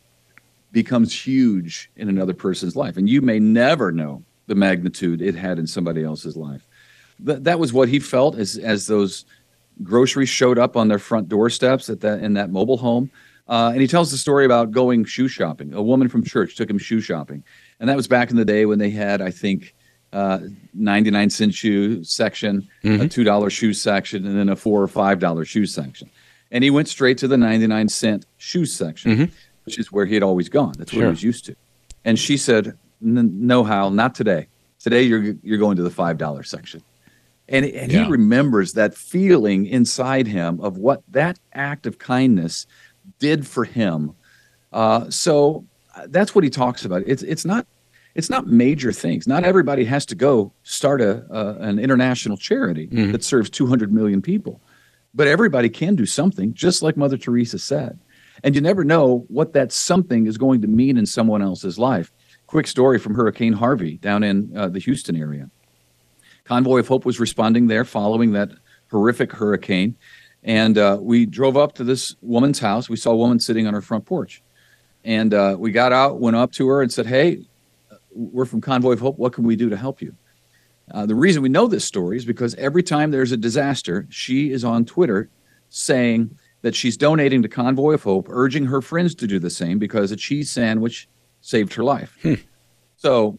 becomes 0.72 1.12
huge 1.12 1.90
in 1.96 2.08
another 2.08 2.32
person's 2.32 2.74
life, 2.74 2.96
and 2.96 3.08
you 3.08 3.20
may 3.20 3.38
never 3.38 3.92
know 3.92 4.22
the 4.46 4.54
magnitude 4.54 5.20
it 5.20 5.34
had 5.34 5.58
in 5.58 5.66
somebody 5.66 6.02
else's 6.02 6.36
life. 6.36 6.66
th- 7.24 7.40
that 7.40 7.58
was 7.58 7.72
what 7.72 7.88
he 7.88 7.98
felt 7.98 8.36
as 8.36 8.56
as 8.58 8.86
those 8.86 9.24
groceries 9.82 10.28
showed 10.28 10.58
up 10.58 10.76
on 10.76 10.88
their 10.88 10.98
front 10.98 11.28
doorsteps 11.28 11.88
at 11.90 12.00
that 12.00 12.22
in 12.22 12.34
that 12.34 12.50
mobile 12.50 12.76
home. 12.76 13.10
Uh, 13.46 13.70
and 13.72 13.80
he 13.80 13.86
tells 13.86 14.10
the 14.10 14.16
story 14.16 14.46
about 14.46 14.70
going 14.70 15.04
shoe 15.04 15.28
shopping. 15.28 15.74
A 15.74 15.82
woman 15.82 16.08
from 16.08 16.24
church 16.24 16.56
took 16.56 16.70
him 16.70 16.78
shoe 16.78 17.00
shopping, 17.00 17.44
and 17.78 17.88
that 17.88 17.96
was 17.96 18.08
back 18.08 18.30
in 18.30 18.36
the 18.36 18.44
day 18.44 18.64
when 18.64 18.78
they 18.78 18.90
had, 18.90 19.20
I 19.20 19.30
think, 19.30 19.73
uh, 20.14 20.38
99 20.74 21.28
cent 21.30 21.54
shoe 21.54 22.04
section, 22.04 22.68
mm-hmm. 22.84 23.02
a 23.02 23.08
two 23.08 23.24
dollar 23.24 23.50
shoe 23.50 23.74
section, 23.74 24.24
and 24.24 24.38
then 24.38 24.48
a 24.48 24.56
four 24.56 24.80
or 24.80 24.88
five 24.88 25.18
dollar 25.18 25.44
shoe 25.44 25.66
section. 25.66 26.08
And 26.52 26.62
he 26.62 26.70
went 26.70 26.88
straight 26.88 27.18
to 27.18 27.28
the 27.28 27.36
99 27.36 27.88
cent 27.88 28.26
shoe 28.36 28.64
section, 28.64 29.10
mm-hmm. 29.10 29.34
which 29.64 29.78
is 29.78 29.90
where 29.90 30.06
he 30.06 30.14
had 30.14 30.22
always 30.22 30.48
gone. 30.48 30.74
That's 30.78 30.92
sure. 30.92 31.00
what 31.00 31.06
he 31.06 31.10
was 31.10 31.22
used 31.24 31.46
to. 31.46 31.56
And 32.04 32.16
she 32.16 32.36
said, 32.36 32.78
"No, 33.00 33.64
Hal, 33.64 33.90
not 33.90 34.14
today. 34.14 34.46
Today 34.78 35.02
you're 35.02 35.34
you're 35.42 35.58
going 35.58 35.76
to 35.76 35.82
the 35.82 35.90
five 35.90 36.16
dollar 36.16 36.44
section." 36.44 36.82
And, 37.46 37.66
and 37.66 37.92
yeah. 37.92 38.04
he 38.04 38.10
remembers 38.10 38.72
that 38.72 38.94
feeling 38.94 39.66
inside 39.66 40.26
him 40.26 40.60
of 40.60 40.78
what 40.78 41.02
that 41.08 41.38
act 41.52 41.86
of 41.86 41.98
kindness 41.98 42.66
did 43.18 43.46
for 43.46 43.64
him. 43.64 44.14
Uh, 44.72 45.10
so 45.10 45.66
uh, 45.94 46.06
that's 46.08 46.34
what 46.34 46.42
he 46.44 46.50
talks 46.50 46.84
about. 46.84 47.02
It's 47.06 47.22
it's 47.22 47.44
not 47.44 47.66
it's 48.14 48.30
not 48.30 48.46
major 48.46 48.92
things. 48.92 49.26
Not 49.26 49.44
everybody 49.44 49.84
has 49.84 50.06
to 50.06 50.14
go 50.14 50.52
start 50.62 51.00
a, 51.00 51.24
uh, 51.32 51.56
an 51.60 51.78
international 51.78 52.36
charity 52.36 52.86
mm-hmm. 52.86 53.12
that 53.12 53.24
serves 53.24 53.50
200 53.50 53.92
million 53.92 54.22
people, 54.22 54.60
but 55.14 55.26
everybody 55.26 55.68
can 55.68 55.96
do 55.96 56.06
something, 56.06 56.54
just 56.54 56.82
like 56.82 56.96
Mother 56.96 57.16
Teresa 57.16 57.58
said. 57.58 57.98
And 58.42 58.54
you 58.54 58.60
never 58.60 58.84
know 58.84 59.24
what 59.28 59.52
that 59.54 59.72
something 59.72 60.26
is 60.26 60.38
going 60.38 60.62
to 60.62 60.68
mean 60.68 60.96
in 60.96 61.06
someone 61.06 61.42
else's 61.42 61.78
life. 61.78 62.12
Quick 62.46 62.66
story 62.66 62.98
from 62.98 63.14
Hurricane 63.14 63.52
Harvey 63.52 63.96
down 63.98 64.22
in 64.22 64.56
uh, 64.56 64.68
the 64.68 64.80
Houston 64.80 65.16
area. 65.16 65.50
Convoy 66.44 66.80
of 66.80 66.88
Hope 66.88 67.04
was 67.04 67.18
responding 67.18 67.68
there 67.68 67.84
following 67.84 68.32
that 68.32 68.50
horrific 68.90 69.32
hurricane. 69.32 69.96
And 70.42 70.76
uh, 70.76 70.98
we 71.00 71.24
drove 71.24 71.56
up 71.56 71.74
to 71.76 71.84
this 71.84 72.16
woman's 72.20 72.58
house. 72.58 72.88
We 72.88 72.96
saw 72.96 73.12
a 73.12 73.16
woman 73.16 73.40
sitting 73.40 73.66
on 73.66 73.72
her 73.72 73.80
front 73.80 74.04
porch. 74.04 74.42
And 75.04 75.32
uh, 75.32 75.56
we 75.58 75.72
got 75.72 75.92
out, 75.92 76.20
went 76.20 76.36
up 76.36 76.52
to 76.52 76.68
her, 76.68 76.82
and 76.82 76.92
said, 76.92 77.06
Hey, 77.06 77.46
we're 78.14 78.44
from 78.44 78.60
Convoy 78.60 78.92
of 78.92 79.00
Hope. 79.00 79.18
What 79.18 79.32
can 79.32 79.44
we 79.44 79.56
do 79.56 79.68
to 79.68 79.76
help 79.76 80.00
you? 80.00 80.14
Uh, 80.90 81.06
the 81.06 81.14
reason 81.14 81.42
we 81.42 81.48
know 81.48 81.66
this 81.66 81.84
story 81.84 82.16
is 82.16 82.24
because 82.24 82.54
every 82.56 82.82
time 82.82 83.10
there's 83.10 83.32
a 83.32 83.36
disaster, 83.36 84.06
she 84.10 84.50
is 84.50 84.64
on 84.64 84.84
Twitter 84.84 85.30
saying 85.70 86.38
that 86.62 86.74
she's 86.74 86.96
donating 86.96 87.42
to 87.42 87.48
Convoy 87.48 87.94
of 87.94 88.02
Hope, 88.02 88.26
urging 88.30 88.66
her 88.66 88.80
friends 88.80 89.14
to 89.16 89.26
do 89.26 89.38
the 89.38 89.50
same 89.50 89.78
because 89.78 90.12
a 90.12 90.16
cheese 90.16 90.50
sandwich 90.50 91.08
saved 91.40 91.74
her 91.74 91.84
life. 91.84 92.16
Hmm. 92.22 92.34
So 92.96 93.38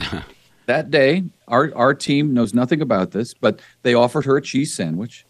that 0.66 0.90
day, 0.90 1.24
our, 1.48 1.72
our 1.74 1.94
team 1.94 2.32
knows 2.32 2.54
nothing 2.54 2.80
about 2.80 3.10
this, 3.10 3.34
but 3.34 3.60
they 3.82 3.94
offered 3.94 4.24
her 4.24 4.36
a 4.36 4.42
cheese 4.42 4.74
sandwich 4.74 5.26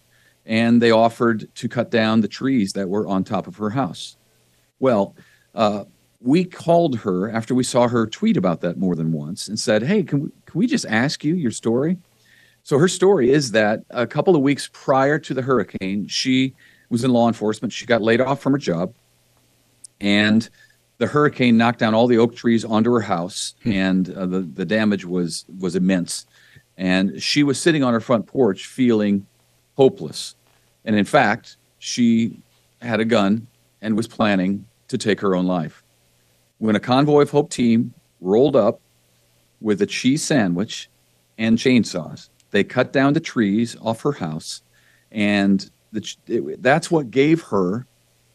and 0.46 0.80
they 0.80 0.90
offered 0.90 1.54
to 1.54 1.68
cut 1.68 1.90
down 1.90 2.20
the 2.20 2.28
trees 2.28 2.74
that 2.74 2.88
were 2.88 3.06
on 3.06 3.24
top 3.24 3.46
of 3.46 3.56
her 3.56 3.70
house. 3.70 4.16
Well, 4.78 5.16
uh, 5.54 5.84
we 6.24 6.42
called 6.42 6.98
her 7.00 7.30
after 7.30 7.54
we 7.54 7.62
saw 7.62 7.86
her 7.86 8.06
tweet 8.06 8.38
about 8.38 8.62
that 8.62 8.78
more 8.78 8.96
than 8.96 9.12
once 9.12 9.46
and 9.46 9.60
said, 9.60 9.82
Hey, 9.82 10.02
can 10.02 10.22
we, 10.22 10.30
can 10.46 10.58
we 10.58 10.66
just 10.66 10.86
ask 10.86 11.22
you 11.22 11.34
your 11.34 11.50
story? 11.50 11.98
So 12.62 12.78
her 12.78 12.88
story 12.88 13.30
is 13.30 13.50
that 13.50 13.84
a 13.90 14.06
couple 14.06 14.34
of 14.34 14.40
weeks 14.40 14.70
prior 14.72 15.18
to 15.18 15.34
the 15.34 15.42
hurricane, 15.42 16.08
she 16.08 16.54
was 16.88 17.04
in 17.04 17.12
law 17.12 17.28
enforcement. 17.28 17.74
She 17.74 17.84
got 17.84 18.00
laid 18.00 18.22
off 18.22 18.40
from 18.40 18.52
her 18.52 18.58
job, 18.58 18.94
and 20.00 20.48
the 20.96 21.06
hurricane 21.06 21.58
knocked 21.58 21.78
down 21.78 21.94
all 21.94 22.06
the 22.06 22.16
oak 22.16 22.34
trees 22.34 22.64
onto 22.64 22.90
her 22.92 23.02
house, 23.02 23.54
hmm. 23.62 23.72
and 23.72 24.10
uh, 24.14 24.24
the 24.24 24.40
the 24.40 24.64
damage 24.64 25.04
was 25.04 25.44
was 25.60 25.76
immense. 25.76 26.26
And 26.78 27.22
she 27.22 27.42
was 27.42 27.60
sitting 27.60 27.84
on 27.84 27.92
her 27.92 28.00
front 28.00 28.26
porch 28.26 28.66
feeling 28.66 29.26
hopeless. 29.76 30.34
And 30.86 30.96
in 30.96 31.04
fact, 31.04 31.56
she 31.78 32.38
had 32.80 32.98
a 32.98 33.04
gun 33.04 33.46
and 33.82 33.96
was 33.96 34.08
planning 34.08 34.66
to 34.88 34.98
take 34.98 35.20
her 35.20 35.36
own 35.36 35.46
life. 35.46 35.83
When 36.64 36.76
a 36.76 36.80
Convoy 36.80 37.20
of 37.20 37.30
Hope 37.30 37.50
team 37.50 37.92
rolled 38.22 38.56
up 38.56 38.80
with 39.60 39.82
a 39.82 39.86
cheese 39.86 40.22
sandwich 40.22 40.88
and 41.36 41.58
chainsaws, 41.58 42.30
they 42.52 42.64
cut 42.64 42.90
down 42.90 43.12
the 43.12 43.20
trees 43.20 43.76
off 43.82 44.00
her 44.00 44.12
house. 44.12 44.62
And 45.12 45.70
the, 45.92 46.16
it, 46.26 46.62
that's 46.62 46.90
what 46.90 47.10
gave 47.10 47.42
her 47.42 47.86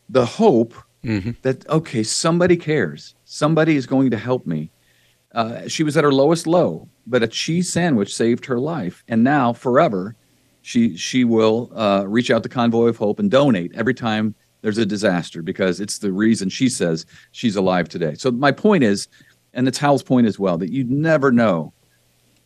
the 0.10 0.28
hope 0.28 0.76
mm-hmm. 1.04 1.32
that, 1.42 1.68
okay, 1.70 2.04
somebody 2.04 2.56
cares. 2.56 3.16
Somebody 3.26 3.76
is 3.76 3.88
going 3.88 4.12
to 4.12 4.18
help 4.18 4.46
me. 4.46 4.70
Uh, 5.34 5.68
she 5.68 5.82
was 5.82 5.98
at 5.98 6.04
her 6.04 6.14
lowest 6.14 6.46
low, 6.46 6.88
but 7.08 7.24
a 7.24 7.28
cheese 7.28 7.74
sandwich 7.74 8.14
saved 8.14 8.46
her 8.46 8.60
life. 8.60 9.04
And 9.08 9.24
now, 9.24 9.54
forever, 9.54 10.16
she 10.62 10.96
she 10.96 11.24
will 11.24 11.72
uh, 11.74 12.06
reach 12.08 12.30
out 12.30 12.44
to 12.44 12.50
Convoy 12.50 12.90
of 12.90 12.98
Hope 12.98 13.18
and 13.18 13.32
donate 13.32 13.72
every 13.74 13.96
time 13.96 14.36
there's 14.62 14.78
a 14.78 14.86
disaster 14.86 15.42
because 15.42 15.80
it's 15.80 16.00
the 16.00 16.12
reason 16.12 16.50
she 16.50 16.70
says 16.70 17.06
she's 17.32 17.56
alive 17.56 17.90
today. 17.90 18.14
So 18.16 18.32
my 18.32 18.52
point 18.52 18.84
is, 18.84 19.08
and 19.54 19.68
it's 19.68 19.78
Hal's 19.78 20.04
point 20.04 20.28
as 20.28 20.38
well, 20.38 20.58
that 20.58 20.72
you 20.72 20.84
never 20.86 21.32
know 21.32 21.74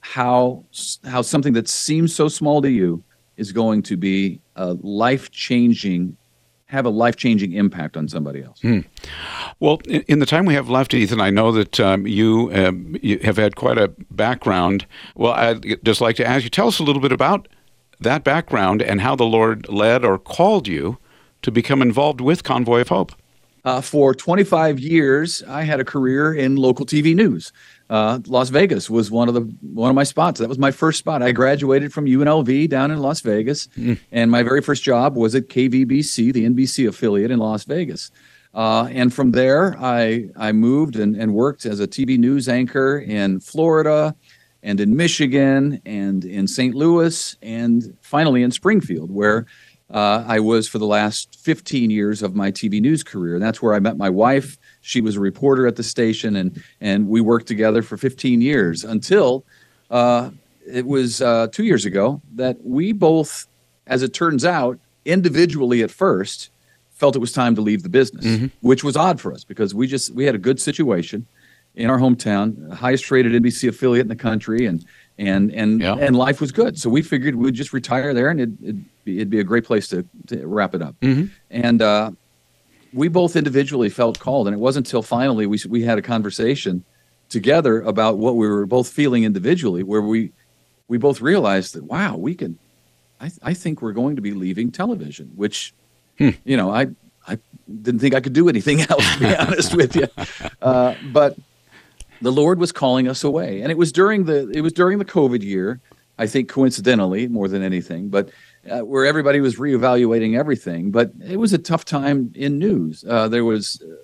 how 0.02 0.66
how 1.06 1.22
something 1.22 1.54
that 1.54 1.68
seems 1.68 2.14
so 2.14 2.28
small 2.28 2.62
to 2.62 2.70
you 2.70 3.04
is 3.38 3.52
going 3.52 3.82
to 3.84 3.98
be 3.98 4.40
a 4.56 4.74
life 4.82 5.32
changing 5.32 6.18
have 6.74 6.86
a 6.86 6.90
life 6.90 7.16
changing 7.16 7.54
impact 7.54 7.96
on 7.96 8.08
somebody 8.10 8.42
else. 8.42 8.60
Hmm. 8.62 8.80
Well, 9.60 9.80
in, 9.86 10.02
in, 10.08 10.20
the 10.20 10.26
time 10.26 10.46
we 10.46 10.56
have 10.56 10.70
left, 10.70 10.96
Ethan, 10.96 11.22
I 11.22 11.30
know 11.30 11.52
that 11.52 11.80
um, 11.80 12.08
you, 12.08 12.52
um, 12.52 12.98
you 13.00 13.20
have 13.20 13.38
had 13.38 13.56
quite 13.56 13.78
a 13.78 13.90
background. 14.10 14.88
Well, 15.14 15.34
I'd 15.34 15.86
just 15.86 16.02
like 16.02 16.16
to 16.16 16.26
ask 16.26 16.44
you, 16.44 16.50
tell 16.50 16.68
us 16.68 16.80
a 16.80 16.84
little 16.84 17.02
bit 17.02 17.12
about 17.12 17.48
that 18.00 18.24
background 18.24 18.82
and 18.82 19.02
how 19.02 19.16
the 19.16 19.24
Lord 19.24 19.70
led 19.70 20.04
or 20.04 20.18
called 20.18 20.68
you 20.68 20.98
to 21.44 21.52
become 21.52 21.82
involved 21.82 22.20
with 22.20 22.44
Convoy 22.44 22.82
of 22.82 22.90
Hope. 22.90 23.14
Uh, 23.66 23.80
for 23.80 24.14
25 24.14 24.80
years, 24.80 25.42
I 25.44 25.64
had 25.64 25.80
a 25.80 25.86
career 25.86 26.34
in 26.34 26.58
local 26.58 26.86
TV 26.86 27.16
news. 27.16 27.54
Uh, 27.90 28.20
Las 28.28 28.50
Vegas 28.50 28.90
was 28.90 29.10
one 29.10 29.30
of 29.30 29.36
the 29.36 29.42
one 29.62 29.90
of 29.90 29.96
my 29.96 30.04
spots. 30.04 30.40
That 30.42 30.50
was 30.50 30.58
my 30.58 30.72
first 30.72 31.00
spot. 31.00 31.22
I 31.22 31.32
graduated 31.32 31.94
from 31.94 32.06
UNLV 32.06 32.68
down 32.68 32.92
in 32.92 33.00
Las 33.00 33.22
Vegas, 33.22 33.68
mm. 33.78 33.98
and 34.12 34.30
my 34.30 34.44
very 34.44 34.62
first 34.62 34.84
job 34.84 35.16
was 35.16 35.34
at 35.34 35.48
KVBC, 35.48 36.34
the 36.34 36.46
NBC 36.46 36.90
affiliate 36.90 37.32
in 37.32 37.40
Las 37.40 37.64
Vegas. 37.64 38.12
Uh, 38.54 38.90
and 38.92 39.14
from 39.14 39.32
there, 39.32 39.78
I 39.80 40.30
I 40.36 40.52
moved 40.52 40.98
and, 40.98 41.16
and 41.16 41.34
worked 41.34 41.66
as 41.66 41.80
a 41.80 41.88
TV 41.88 42.18
news 42.18 42.50
anchor 42.50 43.00
in 43.00 43.40
Florida, 43.40 44.14
and 44.64 44.80
in 44.80 44.96
Michigan 44.96 45.82
and 45.86 46.26
in 46.26 46.48
St. 46.48 46.74
Louis 46.74 47.38
and 47.42 47.96
finally 48.02 48.44
in 48.44 48.52
Springfield, 48.52 49.12
where 49.12 49.46
uh, 49.90 50.24
I 50.28 50.40
was 50.40 50.68
for 50.68 50.80
the 50.80 50.86
last 50.86 51.36
15 51.40 51.90
years 51.90 52.24
of 52.24 52.36
my 52.36 52.52
TV 52.52 52.82
news 52.82 53.04
career. 53.04 53.36
And 53.36 53.44
that's 53.44 53.62
where 53.62 53.74
I 53.74 53.80
met 53.80 53.98
my 53.98 54.10
wife. 54.10 54.58
She 54.82 55.02
was 55.02 55.16
a 55.16 55.20
reporter 55.20 55.68
at 55.68 55.76
the 55.76 55.84
station, 55.84 56.36
and, 56.36 56.64
and 56.82 57.08
we 57.08 57.22
worked 57.22 57.48
together 57.48 57.82
for 57.82 57.98
15 57.98 58.42
years 58.42 58.84
until 58.84 59.46
uh, 59.92 60.32
it 60.66 60.86
was 60.86 61.22
uh, 61.22 61.48
two 61.52 61.64
years 61.64 61.86
ago 61.86 62.22
that 62.36 62.58
we 62.64 62.92
both, 62.92 63.48
as 63.88 64.02
it 64.04 64.14
turns 64.14 64.46
out, 64.46 64.80
individually 65.06 65.84
at 65.84 65.92
first, 65.92 66.50
felt 66.92 67.16
it 67.16 67.20
was 67.20 67.34
time 67.34 67.56
to 67.56 67.62
leave 67.62 67.84
the 67.84 67.90
business, 67.90 68.26
mm-hmm. 68.26 68.48
which 68.62 68.84
was 68.84 68.96
odd 68.96 69.20
for 69.20 69.34
us 69.34 69.44
because 69.44 69.76
we 69.76 69.88
just 69.88 70.14
we 70.14 70.26
had 70.26 70.36
a 70.36 70.40
good 70.40 70.60
situation 70.60 71.28
in 71.76 71.90
our 71.90 71.98
hometown, 71.98 72.72
highest 72.72 73.10
rated 73.10 73.32
NBC 73.42 73.70
affiliate 73.70 74.06
in 74.06 74.10
the 74.10 74.16
country, 74.16 74.66
and 74.66 74.86
and 75.18 75.52
and 75.52 75.82
yeah. 75.82 75.96
and 75.96 76.16
life 76.16 76.42
was 76.42 76.52
good. 76.52 76.78
So 76.80 76.90
we 76.90 77.02
figured 77.02 77.36
we'd 77.36 77.56
just 77.56 77.74
retire 77.74 78.14
there, 78.14 78.30
and 78.30 78.40
it'd, 78.40 78.64
it'd, 78.64 78.86
be, 79.04 79.16
it'd 79.18 79.30
be 79.30 79.40
a 79.40 79.44
great 79.44 79.66
place 79.66 79.88
to, 79.90 80.06
to 80.28 80.46
wrap 80.48 80.76
it 80.76 80.82
up. 80.82 81.00
Mm-hmm. 81.02 81.26
And 81.50 81.82
uh, 81.82 82.12
we 82.94 83.08
both 83.08 83.36
individually 83.36 83.90
felt 83.90 84.20
called, 84.20 84.48
and 84.48 84.56
it 84.56 84.60
wasn't 84.60 84.88
until 84.88 85.02
finally 85.02 85.46
we 85.46 85.60
we 85.68 85.84
had 85.84 85.98
a 85.98 86.02
conversation 86.02 86.84
together 87.30 87.82
about 87.82 88.18
what 88.18 88.36
we 88.36 88.48
were 88.48 88.66
both 88.66 88.88
feeling 88.88 89.24
individually, 89.24 89.84
where 89.84 90.02
we 90.02 90.32
we 90.88 90.98
both 90.98 91.22
realized 91.22 91.74
that 91.76 91.84
wow, 91.84 92.16
we 92.16 92.36
can. 92.36 92.60
I, 93.20 93.32
I 93.42 93.54
think 93.54 93.82
we're 93.82 93.94
going 93.94 94.16
to 94.18 94.22
be 94.22 94.34
leaving 94.34 94.72
television, 94.72 95.32
which 95.36 95.74
hmm. 96.18 96.32
you 96.44 96.58
know 96.58 96.70
I 96.70 96.88
I 97.28 97.40
didn't 97.82 98.00
think 98.00 98.14
I 98.14 98.20
could 98.20 98.34
do 98.34 98.50
anything 98.50 98.82
else. 98.90 99.14
To 99.14 99.20
be 99.20 99.36
honest 99.36 99.76
with 99.76 99.96
you, 99.96 100.08
uh, 100.62 100.96
but 101.12 101.38
the 102.24 102.32
Lord 102.32 102.58
was 102.58 102.72
calling 102.72 103.10
us 103.10 103.24
away, 103.24 103.62
and 103.62 103.70
it 103.70 103.78
was 103.78 103.92
during 103.92 104.24
the 104.24 104.50
it 104.52 104.62
was 104.62 104.72
during 104.72 104.98
the 104.98 105.06
COVID 105.06 105.44
year, 105.44 105.82
I 106.18 106.26
think 106.26 106.48
coincidentally 106.48 107.28
more 107.28 107.50
than 107.50 107.62
anything, 107.62 108.08
but 108.08 108.30
uh, 108.72 108.80
where 108.80 109.06
everybody 109.06 109.42
was 109.42 109.58
reevaluating 109.58 110.40
everything. 110.40 110.90
But 110.90 111.12
it 111.22 111.36
was 111.38 111.52
a 111.52 111.58
tough 111.58 111.84
time 111.84 112.32
in 112.34 112.58
news. 112.58 113.04
Uh, 113.08 113.28
there 113.28 113.44
was 113.44 113.84
uh, 113.84 113.96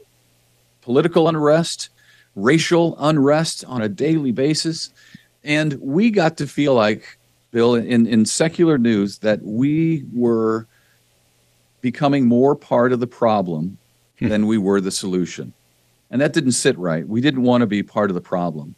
political 0.81 1.29
unrest, 1.29 1.89
racial 2.35 2.97
unrest 2.99 3.63
on 3.65 3.81
a 3.81 3.87
daily 3.87 4.33
basis, 4.33 4.91
and 5.45 5.73
we 5.75 6.11
got 6.11 6.35
to 6.37 6.45
feel 6.45 6.73
like 6.73 7.17
Bill 7.51 7.75
in 7.75 8.05
in 8.05 8.25
secular 8.25 8.77
news 8.77 9.19
that 9.19 9.41
we 9.43 10.03
were 10.13 10.67
becoming 11.79 12.25
more 12.25 12.53
part 12.53 12.91
of 12.91 12.99
the 12.99 13.07
problem 13.07 13.77
hmm. 14.19 14.27
than 14.27 14.45
we 14.45 14.57
were 14.57 14.81
the 14.81 14.91
solution. 14.91 15.53
And 16.11 16.21
that 16.21 16.33
didn't 16.33 16.53
sit 16.53 16.77
right. 16.77 17.07
We 17.07 17.21
didn't 17.21 17.43
want 17.43 17.61
to 17.61 17.67
be 17.67 17.83
part 17.83 18.09
of 18.09 18.15
the 18.15 18.21
problem. 18.21 18.75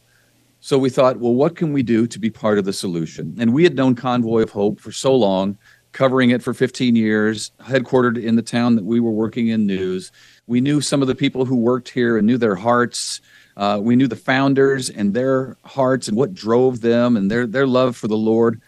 So 0.59 0.77
we 0.77 0.89
thought, 0.89 1.17
well, 1.17 1.33
what 1.33 1.55
can 1.55 1.73
we 1.73 1.81
do 1.81 2.05
to 2.05 2.19
be 2.19 2.29
part 2.29 2.59
of 2.59 2.65
the 2.65 2.73
solution? 2.73 3.35
And 3.39 3.53
we 3.53 3.63
had 3.63 3.75
known 3.75 3.95
Convoy 3.95 4.43
of 4.43 4.51
Hope 4.51 4.79
for 4.79 4.91
so 4.91 5.15
long, 5.15 5.57
covering 5.91 6.29
it 6.29 6.43
for 6.43 6.53
15 6.53 6.95
years, 6.95 7.51
headquartered 7.61 8.21
in 8.21 8.35
the 8.35 8.43
town 8.43 8.75
that 8.75 8.85
we 8.85 8.99
were 8.99 9.11
working 9.11 9.47
in 9.47 9.65
news. 9.65 10.11
We 10.45 10.61
knew 10.61 10.79
some 10.79 11.01
of 11.01 11.07
the 11.07 11.15
people 11.15 11.45
who 11.45 11.55
worked 11.55 11.89
here 11.89 12.17
and 12.17 12.27
knew 12.27 12.37
their 12.37 12.55
hearts. 12.55 13.21
Uh, 13.57 13.79
we 13.81 13.95
knew 13.95 14.07
the 14.07 14.15
founders 14.15 14.89
and 14.89 15.13
their 15.13 15.57
hearts 15.65 16.07
and 16.07 16.15
what 16.15 16.33
drove 16.33 16.81
them 16.81 17.17
and 17.17 17.29
their 17.29 17.47
their 17.47 17.67
love 17.67 17.97
for 17.97 18.07
the 18.07 18.17
Lord. 18.17 18.61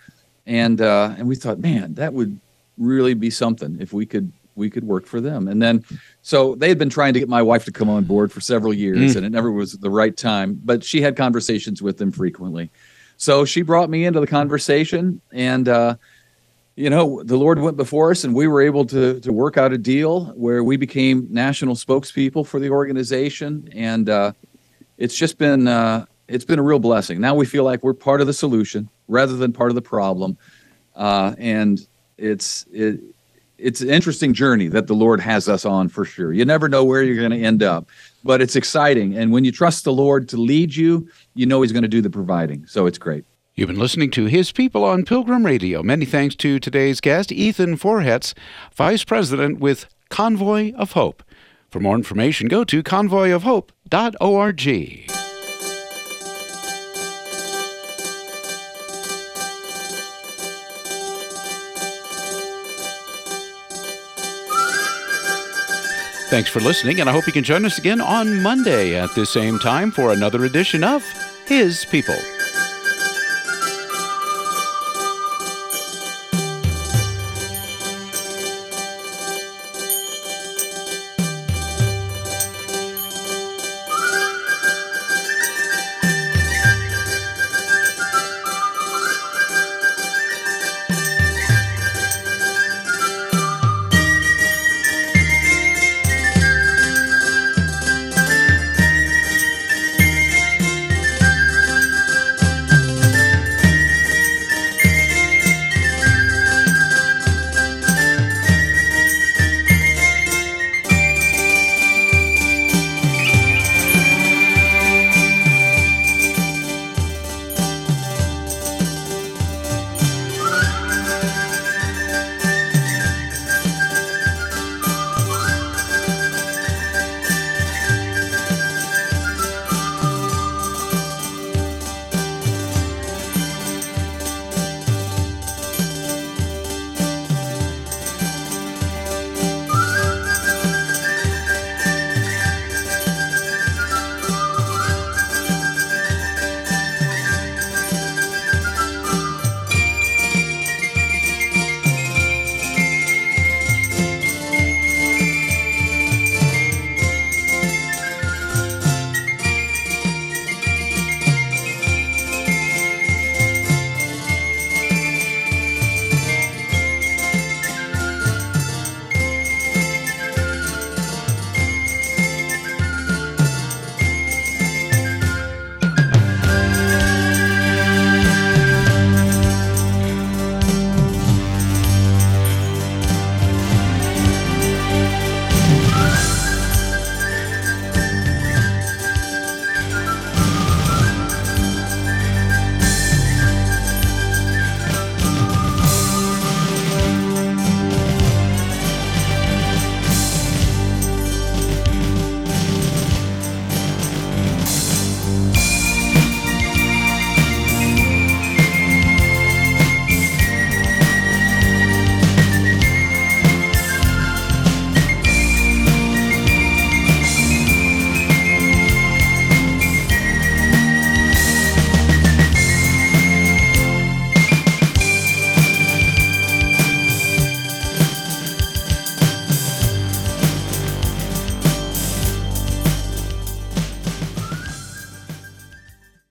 And 0.47 0.81
uh, 0.81 1.13
and 1.17 1.27
we 1.27 1.35
thought, 1.35 1.59
man, 1.59 1.93
that 1.93 2.13
would 2.13 2.39
really 2.77 3.13
be 3.13 3.29
something 3.29 3.77
if 3.79 3.93
we 3.93 4.05
could 4.05 4.31
we 4.55 4.69
could 4.69 4.83
work 4.83 5.05
for 5.05 5.19
them. 5.19 5.47
And 5.47 5.61
then, 5.61 5.83
so 6.21 6.55
they 6.55 6.69
had 6.69 6.77
been 6.77 6.89
trying 6.89 7.13
to 7.13 7.19
get 7.19 7.29
my 7.29 7.41
wife 7.41 7.65
to 7.65 7.71
come 7.71 7.89
on 7.89 8.03
board 8.03 8.31
for 8.31 8.41
several 8.41 8.73
years, 8.73 9.13
mm. 9.13 9.15
and 9.17 9.25
it 9.25 9.31
never 9.31 9.51
was 9.51 9.73
the 9.73 9.89
right 9.89 10.15
time. 10.15 10.59
But 10.63 10.83
she 10.83 11.01
had 11.01 11.15
conversations 11.15 11.81
with 11.81 11.97
them 11.97 12.11
frequently, 12.11 12.69
so 13.17 13.45
she 13.45 13.61
brought 13.61 13.89
me 13.89 14.05
into 14.05 14.19
the 14.19 14.27
conversation, 14.27 15.21
and 15.31 15.67
uh, 15.67 15.95
you 16.75 16.89
know, 16.89 17.21
the 17.23 17.37
Lord 17.37 17.59
went 17.59 17.77
before 17.77 18.11
us, 18.11 18.23
and 18.23 18.33
we 18.33 18.47
were 18.47 18.61
able 18.61 18.85
to 18.85 19.19
to 19.19 19.31
work 19.31 19.57
out 19.57 19.73
a 19.73 19.77
deal 19.77 20.25
where 20.35 20.63
we 20.63 20.77
became 20.77 21.27
national 21.29 21.75
spokespeople 21.75 22.45
for 22.45 22.59
the 22.59 22.69
organization, 22.69 23.69
and 23.73 24.09
uh, 24.09 24.33
it's 24.97 25.15
just 25.15 25.37
been. 25.37 25.67
Uh, 25.67 26.05
it's 26.29 26.45
been 26.45 26.57
a 26.57 26.63
real 26.63 26.79
blessing. 26.79 27.19
Now 27.19 27.35
we 27.35 27.45
feel 27.45 27.65
like 27.65 27.83
we're 27.83 27.93
part 27.93 28.21
of 28.21 28.27
the 28.27 28.33
solution 28.33 28.89
rather 29.07 29.35
than 29.35 29.51
part 29.51 29.69
of 29.69 29.75
the 29.75 29.81
problem, 29.81 30.37
uh, 30.95 31.35
and 31.37 31.85
it's 32.17 32.65
it, 32.71 33.01
it's 33.57 33.81
an 33.81 33.89
interesting 33.89 34.33
journey 34.33 34.67
that 34.67 34.87
the 34.87 34.93
Lord 34.93 35.19
has 35.19 35.49
us 35.49 35.65
on 35.65 35.89
for 35.89 36.05
sure. 36.05 36.33
You 36.33 36.45
never 36.45 36.69
know 36.69 36.83
where 36.83 37.03
you're 37.03 37.15
going 37.15 37.31
to 37.31 37.45
end 37.45 37.63
up, 37.63 37.87
but 38.23 38.41
it's 38.41 38.55
exciting. 38.55 39.15
And 39.15 39.31
when 39.31 39.45
you 39.45 39.51
trust 39.51 39.83
the 39.83 39.93
Lord 39.93 40.29
to 40.29 40.37
lead 40.37 40.75
you, 40.75 41.07
you 41.33 41.45
know 41.45 41.61
He's 41.61 41.71
going 41.71 41.83
to 41.83 41.87
do 41.87 42.01
the 42.01 42.09
providing. 42.09 42.65
So 42.65 42.85
it's 42.85 42.97
great. 42.97 43.25
You've 43.55 43.67
been 43.67 43.79
listening 43.79 44.09
to 44.11 44.25
His 44.25 44.51
People 44.51 44.83
on 44.83 45.05
Pilgrim 45.05 45.45
Radio. 45.45 45.83
Many 45.83 46.05
thanks 46.05 46.35
to 46.37 46.59
today's 46.59 46.99
guest, 46.99 47.31
Ethan 47.31 47.77
Forhetz, 47.77 48.33
Vice 48.73 49.03
President 49.03 49.59
with 49.59 49.85
Convoy 50.09 50.73
of 50.73 50.93
Hope. 50.93 51.23
For 51.69 51.79
more 51.79 51.95
information, 51.95 52.47
go 52.47 52.63
to 52.63 52.81
convoyofhope.org. 52.81 55.22
Thanks 66.33 66.49
for 66.49 66.61
listening, 66.61 66.99
and 66.99 67.07
I 67.07 67.13
hope 67.13 67.27
you 67.27 67.31
can 67.31 67.43
join 67.43 67.63
us 67.63 67.77
again 67.77 68.01
on 68.01 68.41
Monday 68.41 68.95
at 68.95 69.13
the 69.13 69.23
same 69.23 69.59
time 69.59 69.91
for 69.91 70.09
another 70.09 70.45
edition 70.45 70.83
of 70.83 71.03
His 71.45 71.85
People. 71.85 72.17